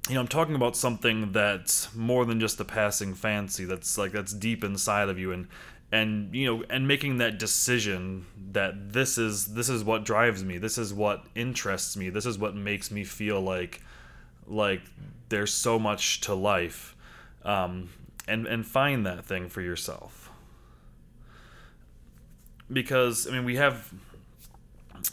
you 0.09 0.15
know 0.15 0.21
i'm 0.21 0.29
talking 0.29 0.55
about 0.55 0.77
something 0.77 1.33
that's 1.33 1.95
more 1.95 2.25
than 2.25 2.41
just 2.41 2.61
a 2.61 2.65
passing 2.65 3.15
fancy 3.15 3.65
that's 3.65 3.99
like 3.99 4.13
that's 4.13 4.33
deep 4.33 4.63
inside 4.65 5.09
of 5.09 5.19
you 5.19 5.33
and 5.33 5.49
and 5.93 6.35
you 6.35 6.47
know 6.47 6.65
and 6.71 6.87
making 6.87 7.19
that 7.19 7.39
decision 7.39 8.27
that 8.53 8.93
this 8.93 9.19
is 9.19 9.55
this 9.55 9.69
is 9.69 9.85
what 9.85 10.05
drives 10.05 10.43
me 10.45 10.59
this 10.59 10.79
is 10.79 10.93
what 10.93 11.25
interests 11.35 11.97
me 11.97 12.11
this 12.11 12.27
is 12.27 12.39
what 12.39 12.55
makes 12.55 12.91
me 12.91 13.05
feel 13.05 13.41
like 13.41 13.81
like 14.47 14.83
there's 15.29 15.53
so 15.53 15.79
much 15.79 16.21
to 16.21 16.35
life 16.35 16.97
um, 17.45 17.91
and 18.27 18.47
and 18.47 18.67
find 18.67 19.07
that 19.07 19.25
thing 19.25 19.49
for 19.49 19.61
yourself. 19.61 20.31
Because 22.73 23.27
I 23.27 23.31
mean 23.31 23.45
we 23.45 23.57
have 23.57 23.93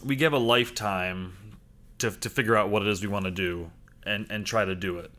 we 0.03 0.15
give 0.15 0.33
a 0.33 0.39
lifetime 0.39 1.57
to, 1.99 2.11
to 2.11 2.29
figure 2.29 2.55
out 2.55 2.69
what 2.69 2.81
it 2.81 2.87
is 2.87 3.01
we 3.01 3.07
want 3.07 3.25
to 3.25 3.31
do 3.31 3.69
and 4.05 4.27
and 4.29 4.45
try 4.45 4.65
to 4.65 4.75
do 4.75 4.99
it. 4.99 5.11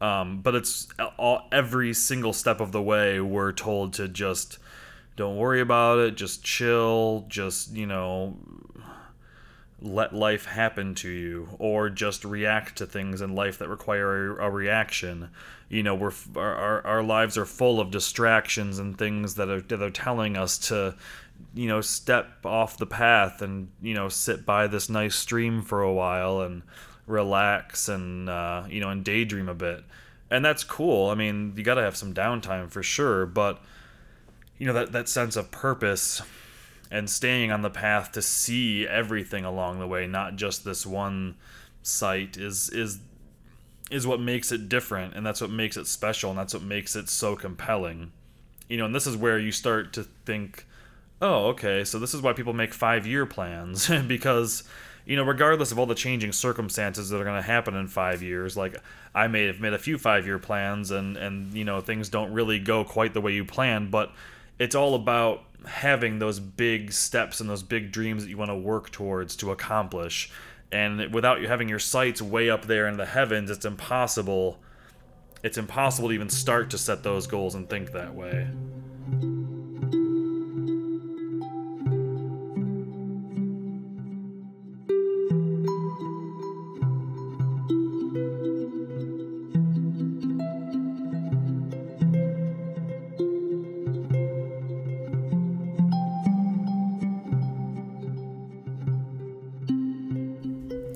Um, 0.00 0.40
but 0.40 0.56
it's 0.56 0.88
all, 1.16 1.46
every 1.52 1.94
single 1.94 2.32
step 2.32 2.60
of 2.60 2.72
the 2.72 2.82
way 2.82 3.20
we're 3.20 3.52
told 3.52 3.92
to 3.94 4.08
just 4.08 4.58
don't 5.14 5.36
worry 5.36 5.60
about 5.60 5.98
it 5.98 6.16
just 6.16 6.42
chill 6.42 7.24
just 7.28 7.72
you 7.74 7.86
know 7.86 8.36
let 9.82 10.14
life 10.14 10.46
happen 10.46 10.94
to 10.94 11.08
you 11.08 11.48
or 11.58 11.90
just 11.90 12.24
react 12.24 12.76
to 12.78 12.86
things 12.86 13.20
in 13.20 13.34
life 13.34 13.58
that 13.58 13.68
require 13.68 14.38
a, 14.38 14.46
a 14.46 14.50
reaction. 14.50 15.30
You 15.68 15.82
know 15.82 15.94
we're 15.94 16.12
our, 16.36 16.86
our 16.86 17.02
lives 17.02 17.36
are 17.36 17.46
full 17.46 17.80
of 17.80 17.90
distractions 17.90 18.78
and 18.78 18.96
things 18.96 19.34
that 19.34 19.48
are, 19.48 19.60
that 19.62 19.82
are 19.82 19.90
telling 19.90 20.36
us 20.36 20.58
to 20.68 20.94
you 21.54 21.66
know 21.66 21.80
step 21.80 22.44
off 22.44 22.76
the 22.76 22.86
path 22.86 23.42
and 23.42 23.68
you 23.80 23.94
know 23.94 24.08
sit 24.08 24.46
by 24.46 24.66
this 24.66 24.88
nice 24.88 25.16
stream 25.16 25.62
for 25.62 25.82
a 25.82 25.92
while 25.92 26.40
and 26.40 26.62
relax 27.06 27.88
and 27.88 28.28
uh, 28.28 28.64
you 28.68 28.80
know 28.80 28.90
and 28.90 29.04
daydream 29.04 29.48
a 29.48 29.54
bit 29.54 29.84
and 30.30 30.44
that's 30.44 30.62
cool 30.62 31.10
i 31.10 31.14
mean 31.14 31.52
you 31.56 31.62
got 31.62 31.74
to 31.74 31.82
have 31.82 31.96
some 31.96 32.14
downtime 32.14 32.70
for 32.70 32.82
sure 32.82 33.26
but 33.26 33.60
you 34.58 34.66
know 34.66 34.72
that 34.72 34.92
that 34.92 35.08
sense 35.08 35.36
of 35.36 35.50
purpose 35.50 36.22
and 36.92 37.08
staying 37.08 37.50
on 37.50 37.62
the 37.62 37.70
path 37.70 38.12
to 38.12 38.20
see 38.20 38.86
everything 38.86 39.46
along 39.46 39.80
the 39.80 39.86
way, 39.86 40.06
not 40.06 40.36
just 40.36 40.62
this 40.62 40.84
one 40.84 41.34
site, 41.82 42.36
is 42.36 42.68
is 42.68 43.00
is 43.90 44.06
what 44.06 44.20
makes 44.20 44.52
it 44.52 44.68
different, 44.68 45.14
and 45.14 45.24
that's 45.24 45.40
what 45.40 45.50
makes 45.50 45.78
it 45.78 45.86
special, 45.86 46.30
and 46.30 46.38
that's 46.38 46.52
what 46.52 46.62
makes 46.62 46.94
it 46.94 47.08
so 47.08 47.34
compelling. 47.34 48.12
You 48.68 48.76
know, 48.76 48.84
and 48.84 48.94
this 48.94 49.06
is 49.06 49.16
where 49.16 49.38
you 49.38 49.52
start 49.52 49.94
to 49.94 50.04
think, 50.04 50.66
oh, 51.22 51.46
okay, 51.46 51.82
so 51.82 51.98
this 51.98 52.12
is 52.12 52.20
why 52.20 52.34
people 52.34 52.52
make 52.52 52.74
five 52.74 53.06
year 53.06 53.24
plans 53.24 53.90
because 54.06 54.62
you 55.04 55.16
know, 55.16 55.24
regardless 55.24 55.72
of 55.72 55.78
all 55.78 55.86
the 55.86 55.94
changing 55.94 56.32
circumstances 56.32 57.10
that 57.10 57.20
are 57.20 57.24
going 57.24 57.36
to 57.36 57.46
happen 57.46 57.74
in 57.74 57.88
five 57.88 58.22
years, 58.22 58.56
like 58.56 58.76
I 59.14 59.26
may 59.26 59.46
have 59.46 59.60
made 59.60 59.72
a 59.72 59.78
few 59.78 59.98
five 59.98 60.26
year 60.26 60.38
plans 60.38 60.90
and, 60.90 61.16
and, 61.16 61.52
you 61.52 61.64
know, 61.64 61.80
things 61.80 62.08
don't 62.08 62.32
really 62.32 62.58
go 62.58 62.84
quite 62.84 63.14
the 63.14 63.20
way 63.20 63.32
you 63.32 63.44
planned, 63.44 63.90
but 63.90 64.12
it's 64.58 64.74
all 64.74 64.94
about 64.94 65.44
having 65.66 66.18
those 66.18 66.38
big 66.38 66.92
steps 66.92 67.40
and 67.40 67.50
those 67.50 67.62
big 67.62 67.90
dreams 67.90 68.22
that 68.22 68.30
you 68.30 68.36
want 68.36 68.50
to 68.50 68.56
work 68.56 68.90
towards 68.90 69.36
to 69.36 69.50
accomplish. 69.50 70.30
And 70.70 71.12
without 71.12 71.40
you 71.40 71.48
having 71.48 71.68
your 71.68 71.78
sights 71.78 72.22
way 72.22 72.48
up 72.48 72.66
there 72.66 72.86
in 72.86 72.96
the 72.96 73.06
heavens, 73.06 73.50
it's 73.50 73.64
impossible. 73.64 74.58
It's 75.42 75.58
impossible 75.58 76.08
to 76.08 76.14
even 76.14 76.28
start 76.28 76.70
to 76.70 76.78
set 76.78 77.02
those 77.02 77.26
goals 77.26 77.54
and 77.56 77.68
think 77.68 77.92
that 77.92 78.14
way. 78.14 78.46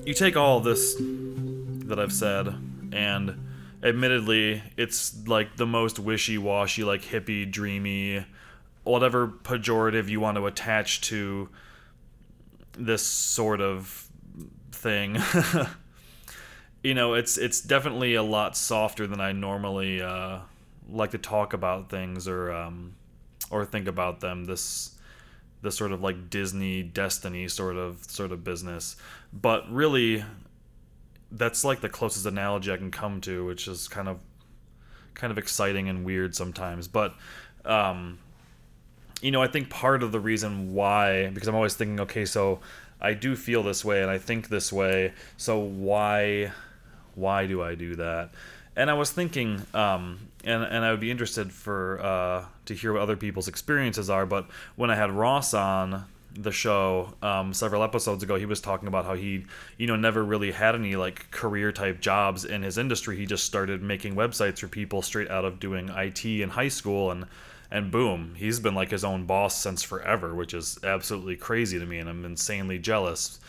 You 0.07 0.13
take 0.13 0.37
all 0.37 0.61
this 0.61 0.95
that 0.97 1.99
I've 1.99 2.13
said, 2.13 2.47
and 2.93 3.45
admittedly, 3.83 4.63
it's 4.77 5.27
like 5.27 5.57
the 5.57 5.65
most 5.65 5.99
wishy 5.99 6.37
washy, 6.37 6.85
like 6.85 7.01
hippie, 7.01 7.51
dreamy, 7.51 8.25
whatever 8.85 9.27
pejorative 9.27 10.07
you 10.07 10.21
want 10.21 10.37
to 10.37 10.45
attach 10.45 11.01
to 11.01 11.49
this 12.71 13.05
sort 13.05 13.59
of 13.59 14.07
thing. 14.71 15.17
you 16.83 16.93
know, 16.93 17.13
it's 17.13 17.37
it's 17.37 17.59
definitely 17.59 18.15
a 18.15 18.23
lot 18.23 18.55
softer 18.55 19.07
than 19.07 19.19
I 19.19 19.33
normally 19.33 20.01
uh, 20.01 20.39
like 20.89 21.11
to 21.11 21.17
talk 21.17 21.51
about 21.51 21.89
things 21.89 22.29
or 22.29 22.53
um, 22.53 22.95
or 23.51 23.65
think 23.65 23.89
about 23.89 24.21
them. 24.21 24.45
This 24.45 24.96
the 25.67 25.71
sort 25.71 25.91
of 25.91 26.01
like 26.01 26.29
Disney 26.29 26.81
Destiny 26.81 27.49
sort 27.49 27.75
of 27.75 28.01
sort 28.05 28.31
of 28.31 28.41
business. 28.43 28.95
But 29.33 29.69
really 29.69 30.23
that's 31.29 31.65
like 31.65 31.81
the 31.81 31.89
closest 31.89 32.25
analogy 32.25 32.71
I 32.71 32.77
can 32.77 32.89
come 32.89 33.19
to, 33.21 33.45
which 33.45 33.67
is 33.67 33.89
kind 33.89 34.07
of 34.07 34.17
kind 35.13 35.29
of 35.29 35.37
exciting 35.37 35.89
and 35.89 36.05
weird 36.05 36.35
sometimes. 36.35 36.87
But 36.87 37.15
um 37.65 38.19
you 39.21 39.31
know, 39.31 39.41
I 39.41 39.47
think 39.47 39.69
part 39.69 40.03
of 40.03 40.13
the 40.13 40.21
reason 40.21 40.73
why 40.73 41.29
because 41.31 41.49
I'm 41.49 41.55
always 41.55 41.73
thinking, 41.75 41.99
okay, 42.01 42.23
so 42.23 42.59
I 43.01 43.13
do 43.13 43.35
feel 43.35 43.61
this 43.61 43.83
way 43.83 44.01
and 44.01 44.09
I 44.09 44.19
think 44.19 44.47
this 44.47 44.71
way, 44.71 45.13
so 45.35 45.59
why 45.59 46.53
why 47.15 47.45
do 47.45 47.61
I 47.61 47.75
do 47.75 47.97
that? 47.97 48.29
And 48.77 48.91
I 48.91 48.93
was 48.93 49.11
thinking, 49.11 49.65
um, 49.73 50.19
and 50.43 50.63
and 50.63 50.85
I 50.85 50.91
would 50.91 50.99
be 50.99 51.09
interested 51.09 51.51
for 51.51 51.99
uh, 51.99 52.45
to 52.65 52.75
hear 52.75 52.93
what 52.93 53.01
other 53.01 53.17
people's 53.17 53.47
experiences 53.47 54.07
are. 54.07 54.27
But 54.27 54.47
when 54.75 54.91
I 54.91 54.95
had 54.95 55.09
Ross 55.09 55.55
on 55.55 56.05
the 56.35 56.51
show 56.51 57.15
um, 57.23 57.55
several 57.55 57.81
episodes 57.81 58.21
ago, 58.21 58.35
he 58.35 58.45
was 58.45 58.61
talking 58.61 58.87
about 58.87 59.05
how 59.05 59.15
he, 59.15 59.47
you 59.79 59.87
know, 59.87 59.95
never 59.95 60.23
really 60.23 60.51
had 60.51 60.75
any 60.75 60.95
like 60.95 61.31
career 61.31 61.71
type 61.71 61.99
jobs 61.99 62.45
in 62.45 62.61
his 62.61 62.77
industry. 62.77 63.17
He 63.17 63.25
just 63.25 63.45
started 63.45 63.81
making 63.81 64.13
websites 64.13 64.59
for 64.59 64.67
people 64.67 65.01
straight 65.01 65.31
out 65.31 65.43
of 65.43 65.59
doing 65.59 65.89
IT 65.89 66.23
in 66.23 66.49
high 66.49 66.67
school, 66.67 67.09
and 67.09 67.25
and 67.71 67.89
boom, 67.89 68.35
he's 68.37 68.59
been 68.59 68.75
like 68.75 68.91
his 68.91 69.03
own 69.03 69.25
boss 69.25 69.59
since 69.59 69.81
forever, 69.81 70.35
which 70.35 70.53
is 70.53 70.77
absolutely 70.83 71.35
crazy 71.35 71.79
to 71.79 71.85
me, 71.87 71.97
and 71.97 72.07
I'm 72.07 72.23
insanely 72.25 72.77
jealous. 72.77 73.39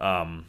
Um, 0.00 0.46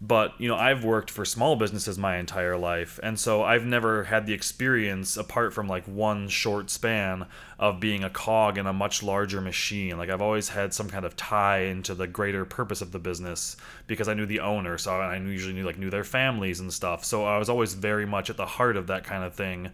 but 0.00 0.32
you 0.38 0.48
know 0.48 0.54
i've 0.54 0.84
worked 0.84 1.10
for 1.10 1.24
small 1.24 1.56
businesses 1.56 1.98
my 1.98 2.18
entire 2.18 2.56
life 2.56 3.00
and 3.02 3.18
so 3.18 3.42
i've 3.42 3.64
never 3.64 4.04
had 4.04 4.26
the 4.26 4.32
experience 4.32 5.16
apart 5.16 5.52
from 5.52 5.66
like 5.66 5.84
one 5.86 6.28
short 6.28 6.70
span 6.70 7.26
of 7.58 7.80
being 7.80 8.04
a 8.04 8.10
cog 8.10 8.56
in 8.56 8.66
a 8.66 8.72
much 8.72 9.02
larger 9.02 9.40
machine. 9.40 9.98
Like 9.98 10.10
i've 10.10 10.22
always 10.22 10.48
had 10.50 10.72
some 10.72 10.88
kind 10.88 11.04
of 11.04 11.16
tie 11.16 11.62
into 11.62 11.94
the 11.94 12.06
greater 12.06 12.44
purpose 12.44 12.80
of 12.80 12.92
the 12.92 12.98
business 12.98 13.56
because 13.86 14.08
i 14.08 14.14
knew 14.14 14.26
the 14.26 14.40
owner 14.40 14.78
so 14.78 14.92
i 14.92 15.16
usually 15.16 15.54
knew 15.54 15.64
like 15.64 15.78
knew 15.78 15.90
their 15.90 16.04
families 16.04 16.60
and 16.60 16.72
stuff. 16.72 17.04
So 17.04 17.24
i 17.24 17.38
was 17.38 17.48
always 17.48 17.74
very 17.74 18.06
much 18.06 18.30
at 18.30 18.36
the 18.36 18.46
heart 18.46 18.76
of 18.76 18.86
that 18.86 19.04
kind 19.04 19.24
of 19.24 19.34
thing. 19.34 19.70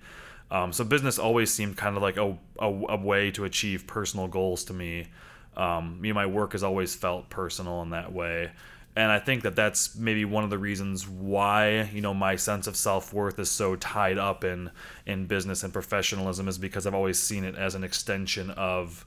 Um, 0.51 0.73
so 0.73 0.85
business 0.85 1.19
always 1.19 1.53
seemed 1.53 1.77
kind 1.77 1.97
of 1.97 2.03
like 2.03 2.17
a, 2.17 2.37
a, 2.59 2.67
a 2.67 2.97
way 2.97 3.31
to 3.33 3.45
achieve 3.45 3.87
personal 3.87 4.29
goals 4.29 4.65
to 4.65 4.73
me. 4.73 5.09
Um, 5.57 6.01
you 6.03 6.13
know 6.13 6.15
my 6.15 6.27
work 6.27 6.53
has 6.53 6.63
always 6.63 6.95
felt 6.95 7.29
personal 7.29 7.83
in 7.83 7.91
that 7.91 8.13
way 8.13 8.51
and 8.97 9.11
I 9.11 9.19
think 9.19 9.43
that 9.43 9.57
that's 9.57 9.97
maybe 9.97 10.25
one 10.25 10.45
of 10.45 10.51
the 10.51 10.59
reasons 10.59 11.09
why 11.09 11.91
you 11.93 12.01
know 12.01 12.15
my 12.15 12.37
sense 12.37 12.67
of 12.67 12.77
self 12.77 13.13
worth 13.13 13.39
is 13.39 13.51
so 13.51 13.77
tied 13.77 14.19
up 14.19 14.45
in 14.45 14.71
in 15.07 15.27
business 15.27 15.63
and 15.63 15.73
professionalism 15.73 16.49
is 16.49 16.59
because 16.59 16.87
I've 16.87 16.95
always 16.95 17.19
seen 17.19 17.45
it 17.45 17.57
as 17.57 17.75
an 17.75 17.85
extension 17.85 18.51
of 18.51 19.05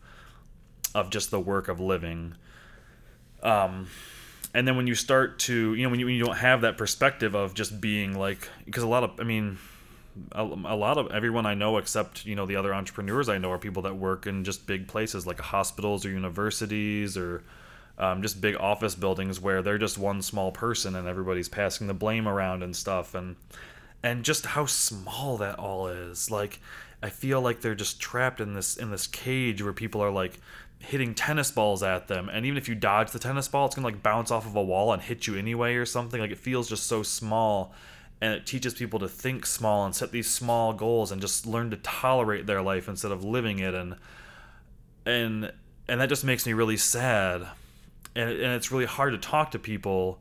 of 0.93 1.09
just 1.09 1.31
the 1.31 1.39
work 1.39 1.67
of 1.67 1.79
living. 1.79 2.35
Um, 3.43 3.87
and 4.53 4.67
then 4.67 4.75
when 4.75 4.87
you 4.87 4.95
start 4.95 5.39
to 5.39 5.73
you 5.75 5.83
know 5.83 5.89
when 5.89 5.99
you, 5.99 6.05
when 6.05 6.15
you 6.15 6.23
don't 6.23 6.37
have 6.37 6.61
that 6.61 6.77
perspective 6.77 7.35
of 7.35 7.53
just 7.53 7.79
being 7.79 8.17
like 8.17 8.49
because 8.65 8.83
a 8.83 8.87
lot 8.87 9.03
of 9.03 9.19
i 9.19 9.23
mean 9.23 9.57
a, 10.31 10.41
a 10.41 10.75
lot 10.75 10.97
of 10.97 11.11
everyone 11.11 11.45
i 11.45 11.53
know 11.53 11.77
except 11.77 12.25
you 12.25 12.35
know 12.35 12.45
the 12.45 12.55
other 12.55 12.73
entrepreneurs 12.73 13.29
i 13.29 13.37
know 13.37 13.51
are 13.51 13.59
people 13.59 13.83
that 13.83 13.95
work 13.95 14.25
in 14.25 14.43
just 14.43 14.65
big 14.65 14.87
places 14.87 15.27
like 15.27 15.39
hospitals 15.39 16.05
or 16.05 16.09
universities 16.09 17.15
or 17.17 17.43
um, 17.99 18.21
just 18.21 18.41
big 18.41 18.55
office 18.55 18.95
buildings 18.95 19.39
where 19.39 19.61
they're 19.61 19.77
just 19.77 19.97
one 19.97 20.21
small 20.21 20.51
person 20.51 20.95
and 20.95 21.07
everybody's 21.07 21.49
passing 21.49 21.87
the 21.87 21.93
blame 21.93 22.27
around 22.27 22.63
and 22.63 22.75
stuff. 22.75 23.15
And 23.15 23.35
and 24.03 24.23
just 24.23 24.45
how 24.45 24.65
small 24.65 25.37
that 25.37 25.57
all 25.57 25.87
is. 25.87 26.29
Like 26.29 26.59
i 27.03 27.09
feel 27.09 27.39
like 27.41 27.61
they're 27.61 27.75
just 27.75 27.99
trapped 27.99 28.41
in 28.41 28.55
this 28.55 28.75
in 28.75 28.89
this 28.89 29.05
cage 29.05 29.61
where 29.61 29.71
people 29.71 30.01
are 30.01 30.09
like 30.09 30.39
hitting 30.79 31.15
tennis 31.15 31.49
balls 31.49 31.81
at 31.81 32.07
them. 32.07 32.29
And 32.29 32.45
even 32.45 32.57
if 32.57 32.69
you 32.69 32.75
dodge 32.75 33.11
the 33.11 33.19
tennis 33.19 33.47
ball 33.47 33.65
it's 33.65 33.75
to 33.75 33.81
like 33.81 34.03
bounce 34.03 34.29
off 34.29 34.45
of 34.45 34.55
a 34.55 34.63
wall 34.63 34.93
and 34.93 35.01
hit 35.01 35.25
you 35.25 35.35
anyway 35.35 35.75
or 35.75 35.85
something. 35.85 36.19
Like 36.19 36.31
it 36.31 36.37
feels 36.37 36.69
just 36.69 36.85
so 36.85 37.01
small. 37.03 37.73
And 38.19 38.33
it 38.33 38.47
teaches 38.47 38.73
people 38.73 38.99
to 38.99 39.07
think 39.07 39.45
small 39.45 39.85
and 39.85 39.95
set 39.95 40.11
these 40.11 40.29
small 40.29 40.73
goals 40.73 41.11
and 41.11 41.21
just 41.21 41.45
learn 41.45 41.69
to 41.69 41.77
tolerate 41.77 42.47
their 42.47 42.63
life 42.63 42.87
instead 42.87 43.11
of 43.11 43.23
living 43.23 43.59
it. 43.59 43.73
And 43.73 43.95
and 45.05 45.51
and 45.87 46.01
that 46.01 46.09
just 46.09 46.23
makes 46.23 46.45
me 46.45 46.53
really 46.53 46.77
sad 46.77 47.47
and, 48.17 48.29
and 48.29 48.53
it's 48.53 48.71
really 48.71 48.85
hard 48.85 49.13
to 49.13 49.17
talk 49.17 49.51
to 49.51 49.59
people 49.59 50.19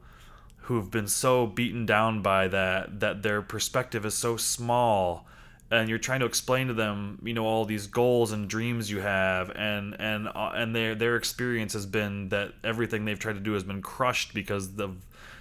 who've 0.62 0.90
been 0.90 1.08
so 1.08 1.46
beaten 1.46 1.86
down 1.86 2.22
by 2.22 2.48
that 2.48 3.00
that 3.00 3.22
their 3.22 3.42
perspective 3.42 4.04
is 4.04 4.14
so 4.14 4.36
small 4.36 5.26
and 5.70 5.88
you're 5.88 5.98
trying 5.98 6.20
to 6.20 6.26
explain 6.26 6.68
to 6.68 6.74
them 6.74 7.20
you 7.24 7.34
know 7.34 7.44
all 7.44 7.64
these 7.64 7.86
goals 7.86 8.32
and 8.32 8.48
dreams 8.48 8.90
you 8.90 9.00
have 9.00 9.50
and 9.50 9.96
and 9.98 10.28
uh, 10.28 10.52
and 10.54 10.74
their 10.74 10.94
their 10.94 11.16
experience 11.16 11.72
has 11.72 11.86
been 11.86 12.28
that 12.28 12.52
everything 12.62 13.04
they've 13.04 13.18
tried 13.18 13.34
to 13.34 13.40
do 13.40 13.52
has 13.52 13.64
been 13.64 13.82
crushed 13.82 14.34
because 14.34 14.78
of 14.78 14.96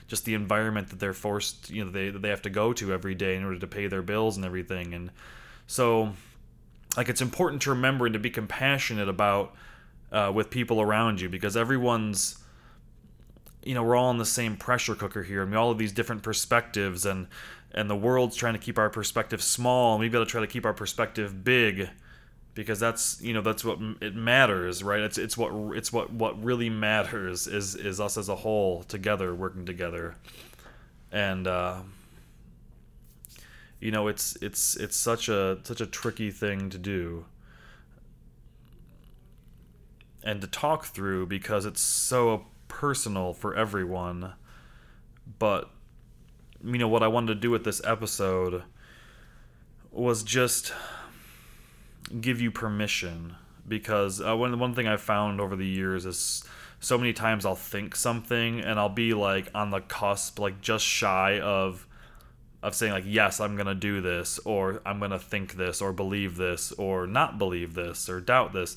just 0.08 0.26
the 0.26 0.34
environment 0.34 0.90
that 0.90 1.00
they're 1.00 1.14
forced 1.14 1.70
you 1.70 1.84
know 1.84 1.92
they 1.92 2.10
they 2.10 2.30
have 2.30 2.42
to 2.42 2.50
go 2.50 2.74
to 2.74 2.94
every 2.94 3.16
day 3.16 3.36
in 3.36 3.44
order 3.44 3.60
to 3.60 3.68
pay 3.68 3.88
their 3.88 4.02
bills 4.02 4.38
and 4.38 4.46
everything. 4.46 4.94
And 4.94 5.12
so 5.68 6.14
like 6.96 7.10
it's 7.10 7.22
important 7.22 7.62
to 7.64 7.72
remember 7.72 8.06
and 8.06 8.14
to 8.14 8.20
be 8.20 8.30
compassionate 8.30 9.10
about 9.10 9.56
uh, 10.12 10.32
with 10.34 10.50
people 10.50 10.82
around 10.82 11.20
you 11.20 11.30
because 11.30 11.58
everyone's 11.58 12.38
you 13.66 13.74
know 13.74 13.84
we're 13.84 13.96
all 13.96 14.12
in 14.12 14.18
the 14.18 14.26
same 14.26 14.56
pressure 14.56 14.96
cooker 14.96 15.24
here. 15.24 15.42
And 15.42 15.52
we 15.52 15.58
all 15.58 15.70
have 15.70 15.78
these 15.78 15.92
different 15.92 16.24
perspectives 16.24 17.06
and 17.06 17.28
and 17.74 17.90
the 17.90 17.96
world's 17.96 18.36
trying 18.36 18.54
to 18.54 18.60
keep 18.60 18.78
our 18.78 18.90
perspective 18.90 19.42
small 19.42 19.94
and 19.94 20.00
we've 20.00 20.12
got 20.12 20.20
to 20.20 20.26
try 20.26 20.40
to 20.40 20.48
keep 20.48 20.66
our 20.66 20.74
perspective 20.74 21.44
big 21.44 21.90
because 22.54 22.80
that's 22.80 23.22
you 23.22 23.34
know 23.34 23.42
that's 23.42 23.66
what 23.66 23.80
it 24.02 24.16
matters 24.16 24.84
right? 24.84 25.02
It's 25.02 25.18
it's 25.18 25.38
what 25.38 25.76
it's 25.76 25.92
what 25.92 26.14
what 26.14 26.42
really 26.42 26.70
matters 26.70 27.48
is 27.48 27.76
is 27.76 28.00
us 28.00 28.18
as 28.18 28.30
a 28.30 28.36
whole 28.36 28.84
together 28.84 29.36
working 29.36 29.66
together. 29.66 30.16
And 31.12 31.48
uh 31.48 31.82
you 33.80 33.92
know 33.92 34.08
it's 34.08 34.38
it's 34.42 34.76
it's 34.78 34.96
such 34.96 35.28
a 35.28 35.60
such 35.64 35.82
a 35.82 35.86
tricky 35.86 36.32
thing 36.32 36.70
to 36.70 36.78
do 36.78 37.26
and 40.24 40.42
to 40.42 40.48
talk 40.48 40.86
through 40.86 41.28
because 41.28 41.66
it's 41.66 41.82
so 41.82 42.46
personal 42.76 43.34
for 43.34 43.56
everyone 43.56 44.34
but 45.40 45.70
you 46.62 46.78
know 46.78 46.90
what 46.90 47.04
I 47.04 47.08
wanted 47.08 47.28
to 47.28 47.40
do 47.40 47.50
with 47.50 47.64
this 47.64 47.82
episode 47.86 48.64
was 49.92 50.24
just 50.24 50.74
give 52.20 52.42
you 52.42 52.52
permission 52.52 53.38
because 53.66 54.22
uh, 54.22 54.36
one 54.36 54.60
one 54.60 54.76
thing 54.76 54.88
I've 54.88 55.00
found 55.00 55.40
over 55.40 55.56
the 55.56 55.66
years 55.66 56.06
is 56.06 56.44
so 56.82 56.98
many 56.98 57.14
times 57.14 57.46
I'll 57.46 57.56
think 57.56 57.96
something 57.96 58.60
and 58.60 58.78
I'll 58.78 58.90
be 58.90 59.14
like 59.14 59.50
on 59.56 59.70
the 59.70 59.80
cusp, 59.80 60.38
like 60.38 60.60
just 60.60 60.84
shy 60.86 61.40
of 61.40 61.88
of 62.62 62.76
saying 62.76 62.92
like 62.92 63.06
yes 63.08 63.40
I'm 63.40 63.56
gonna 63.56 63.74
do 63.74 64.02
this 64.02 64.38
or 64.40 64.82
I'm 64.86 65.00
gonna 65.00 65.18
think 65.18 65.54
this 65.54 65.82
or 65.82 65.94
believe 65.94 66.36
this 66.36 66.74
or 66.74 67.08
not 67.08 67.38
believe 67.38 67.74
this 67.74 68.10
or 68.10 68.20
doubt 68.20 68.52
this. 68.52 68.76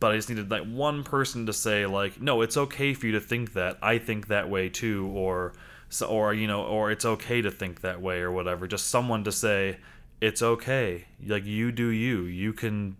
But 0.00 0.12
I 0.12 0.16
just 0.16 0.28
needed 0.28 0.50
like 0.50 0.64
one 0.64 1.04
person 1.04 1.46
to 1.46 1.52
say 1.52 1.86
like 1.86 2.20
no 2.20 2.40
it's 2.40 2.56
okay 2.56 2.94
for 2.94 3.06
you 3.06 3.12
to 3.12 3.20
think 3.20 3.52
that. 3.52 3.78
I 3.82 3.98
think 3.98 4.28
that 4.28 4.48
way 4.48 4.68
too 4.68 5.06
or 5.14 5.52
so, 5.88 6.06
or 6.06 6.34
you 6.34 6.46
know 6.46 6.62
or 6.64 6.90
it's 6.90 7.04
okay 7.04 7.42
to 7.42 7.50
think 7.50 7.82
that 7.82 8.00
way 8.00 8.20
or 8.20 8.32
whatever. 8.32 8.66
Just 8.66 8.88
someone 8.88 9.24
to 9.24 9.32
say 9.32 9.78
it's 10.20 10.42
okay. 10.42 11.06
Like 11.24 11.44
you 11.44 11.70
do 11.70 11.88
you. 11.88 12.24
You 12.24 12.52
can 12.52 12.96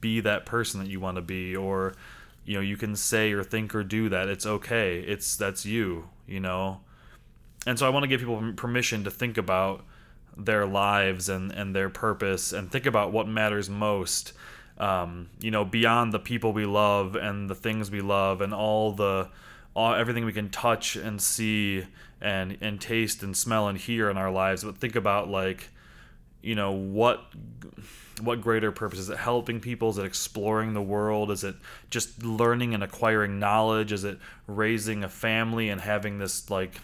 be 0.00 0.20
that 0.20 0.46
person 0.46 0.80
that 0.80 0.88
you 0.88 1.00
want 1.00 1.16
to 1.16 1.22
be 1.22 1.56
or 1.56 1.94
you 2.44 2.54
know 2.54 2.60
you 2.60 2.76
can 2.76 2.94
say 2.94 3.32
or 3.32 3.42
think 3.42 3.74
or 3.74 3.82
do 3.82 4.08
that. 4.10 4.28
It's 4.28 4.46
okay. 4.46 5.00
It's 5.00 5.36
that's 5.36 5.64
you 5.64 6.08
you 6.26 6.40
know? 6.40 6.80
And 7.66 7.78
so 7.78 7.86
i 7.86 7.90
want 7.90 8.02
to 8.02 8.08
give 8.08 8.20
people 8.20 8.52
permission 8.56 9.04
to 9.04 9.10
think 9.10 9.38
about 9.38 9.84
their 10.36 10.66
lives 10.66 11.28
and 11.28 11.52
and 11.52 11.76
their 11.76 11.90
purpose 11.90 12.52
and 12.52 12.72
think 12.72 12.86
about 12.86 13.12
what 13.12 13.28
matters 13.28 13.68
most 13.68 14.32
um, 14.78 15.28
you 15.40 15.50
know 15.50 15.64
beyond 15.64 16.12
the 16.12 16.18
people 16.18 16.52
we 16.52 16.66
love 16.66 17.16
and 17.16 17.48
the 17.48 17.54
things 17.54 17.90
we 17.90 18.00
love 18.00 18.40
and 18.40 18.52
all 18.54 18.92
the 18.92 19.28
all, 19.74 19.94
everything 19.94 20.24
we 20.24 20.32
can 20.32 20.50
touch 20.50 20.96
and 20.96 21.20
see 21.20 21.84
and 22.20 22.58
and 22.60 22.80
taste 22.80 23.22
and 23.22 23.36
smell 23.36 23.68
and 23.68 23.78
hear 23.78 24.10
in 24.10 24.16
our 24.16 24.30
lives. 24.30 24.64
But 24.64 24.78
think 24.78 24.96
about 24.96 25.28
like 25.28 25.68
you 26.42 26.54
know 26.54 26.72
what 26.72 27.22
what 28.20 28.40
greater 28.40 28.70
purpose? 28.70 28.98
Is 28.98 29.10
it 29.10 29.18
helping 29.18 29.60
people? 29.60 29.90
Is 29.90 29.98
it 29.98 30.04
exploring 30.04 30.74
the 30.74 30.82
world? 30.82 31.30
Is 31.30 31.44
it 31.44 31.56
just 31.90 32.22
learning 32.22 32.74
and 32.74 32.82
acquiring 32.82 33.38
knowledge? 33.38 33.92
Is 33.92 34.04
it 34.04 34.18
raising 34.46 35.02
a 35.02 35.08
family 35.08 35.68
and 35.68 35.80
having 35.80 36.18
this 36.18 36.50
like 36.50 36.80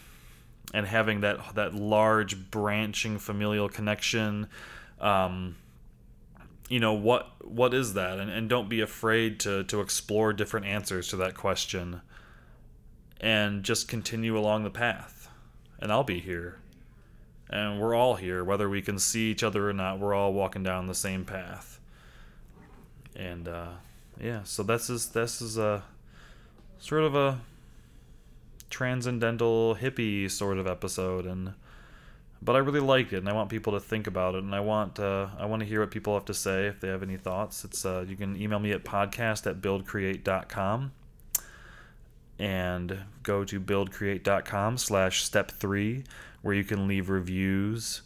and 0.73 0.87
having 0.87 1.21
that 1.21 1.55
that 1.55 1.75
large 1.75 2.51
branching 2.51 3.19
familial 3.19 3.69
connection? 3.69 4.49
Um, 5.01 5.57
you 6.69 6.81
know 6.81 6.93
what 6.93 7.29
what 7.45 7.75
is 7.75 7.95
that? 7.95 8.19
And, 8.19 8.31
and 8.31 8.49
don't 8.49 8.69
be 8.69 8.81
afraid 8.81 9.41
to 9.41 9.65
to 9.65 9.81
explore 9.81 10.33
different 10.33 10.67
answers 10.67 11.09
to 11.09 11.17
that 11.17 11.35
question 11.35 12.03
and 13.21 13.63
just 13.65 13.89
continue 13.89 14.39
along 14.39 14.65
the 14.65 14.71
path. 14.71 15.29
And 15.81 15.91
i'll 15.91 16.05
be 16.05 16.21
here. 16.21 16.59
And 17.51 17.81
we're 17.81 17.95
all 17.95 18.17
here 18.17 18.45
whether 18.45 18.69
we 18.69 18.83
can 18.83 18.99
see 18.99 19.31
each 19.31 19.43
other 19.43 19.69
or 19.69 19.73
not 19.73 19.99
we're 19.99 20.15
all 20.15 20.33
walking 20.33 20.63
down 20.63 20.87
the 20.87 20.95
same 20.95 21.25
path. 21.25 21.81
And 23.17 23.49
uh, 23.49 23.73
yeah 24.21 24.43
so 24.45 24.63
this 24.63 24.91
is 24.91 25.09
this 25.09 25.41
is 25.41 25.57
a 25.57 25.83
sort 26.79 27.03
of 27.03 27.15
a 27.15 27.41
transcendental 28.71 29.77
hippie 29.77 30.31
sort 30.31 30.59
of 30.59 30.67
episode. 30.67 31.27
And 31.27 31.55
but 32.41 32.57
I 32.57 32.61
really 32.61 32.81
like 32.81 33.13
it 33.13 33.19
and 33.19 33.29
I 33.29 33.33
want 33.33 33.51
people 33.51 33.73
to 33.73 33.81
think 33.81 34.07
about 34.07 34.35
it 34.35 34.45
and 34.45 34.55
I 34.55 34.61
want 34.61 34.99
uh, 34.99 35.29
I 35.39 35.47
want 35.47 35.61
to 35.61 35.67
hear 35.67 35.81
what 35.81 35.91
people 35.91 36.15
have 36.15 36.25
to 36.27 36.35
say 36.35 36.67
if 36.67 36.81
they 36.81 36.89
have 36.89 37.03
any 37.03 37.17
thoughts 37.17 37.65
it's 37.65 37.85
uh, 37.85 38.05
you 38.09 38.17
can 38.17 38.41
email 38.41 38.59
me 38.59 38.73
at 38.73 38.85
podcast 38.85 39.49
at 39.49 39.61
buildcreate.com 39.61 40.93
and 42.39 42.99
go 43.23 43.45
to 43.45 43.61
buildcreate.com 43.61 44.79
slash 44.79 45.25
step 45.25 45.51
three 45.51 46.05
where 46.43 46.55
you 46.55 46.65
can 46.65 46.87
leave 46.87 47.09
reviews 47.09 48.03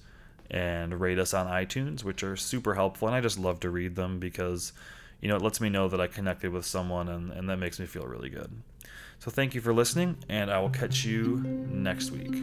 and 0.50 1.00
rate 1.00 1.18
us 1.18 1.32
on 1.32 1.46
iTunes, 1.46 2.04
which 2.04 2.22
are 2.22 2.36
super 2.36 2.74
helpful. 2.74 3.08
And 3.08 3.16
I 3.16 3.20
just 3.20 3.38
love 3.38 3.60
to 3.60 3.70
read 3.70 3.96
them 3.96 4.18
because, 4.18 4.72
you 5.20 5.28
know, 5.28 5.36
it 5.36 5.42
lets 5.42 5.60
me 5.60 5.70
know 5.70 5.88
that 5.88 6.00
I 6.00 6.06
connected 6.06 6.52
with 6.52 6.66
someone 6.66 7.08
and, 7.08 7.32
and 7.32 7.48
that 7.48 7.56
makes 7.56 7.80
me 7.80 7.86
feel 7.86 8.04
really 8.04 8.28
good. 8.28 8.50
So 9.18 9.30
thank 9.30 9.54
you 9.54 9.60
for 9.60 9.72
listening, 9.72 10.16
and 10.28 10.50
I 10.50 10.58
will 10.58 10.70
catch 10.70 11.04
you 11.04 11.36
next 11.70 12.10
week. 12.10 12.42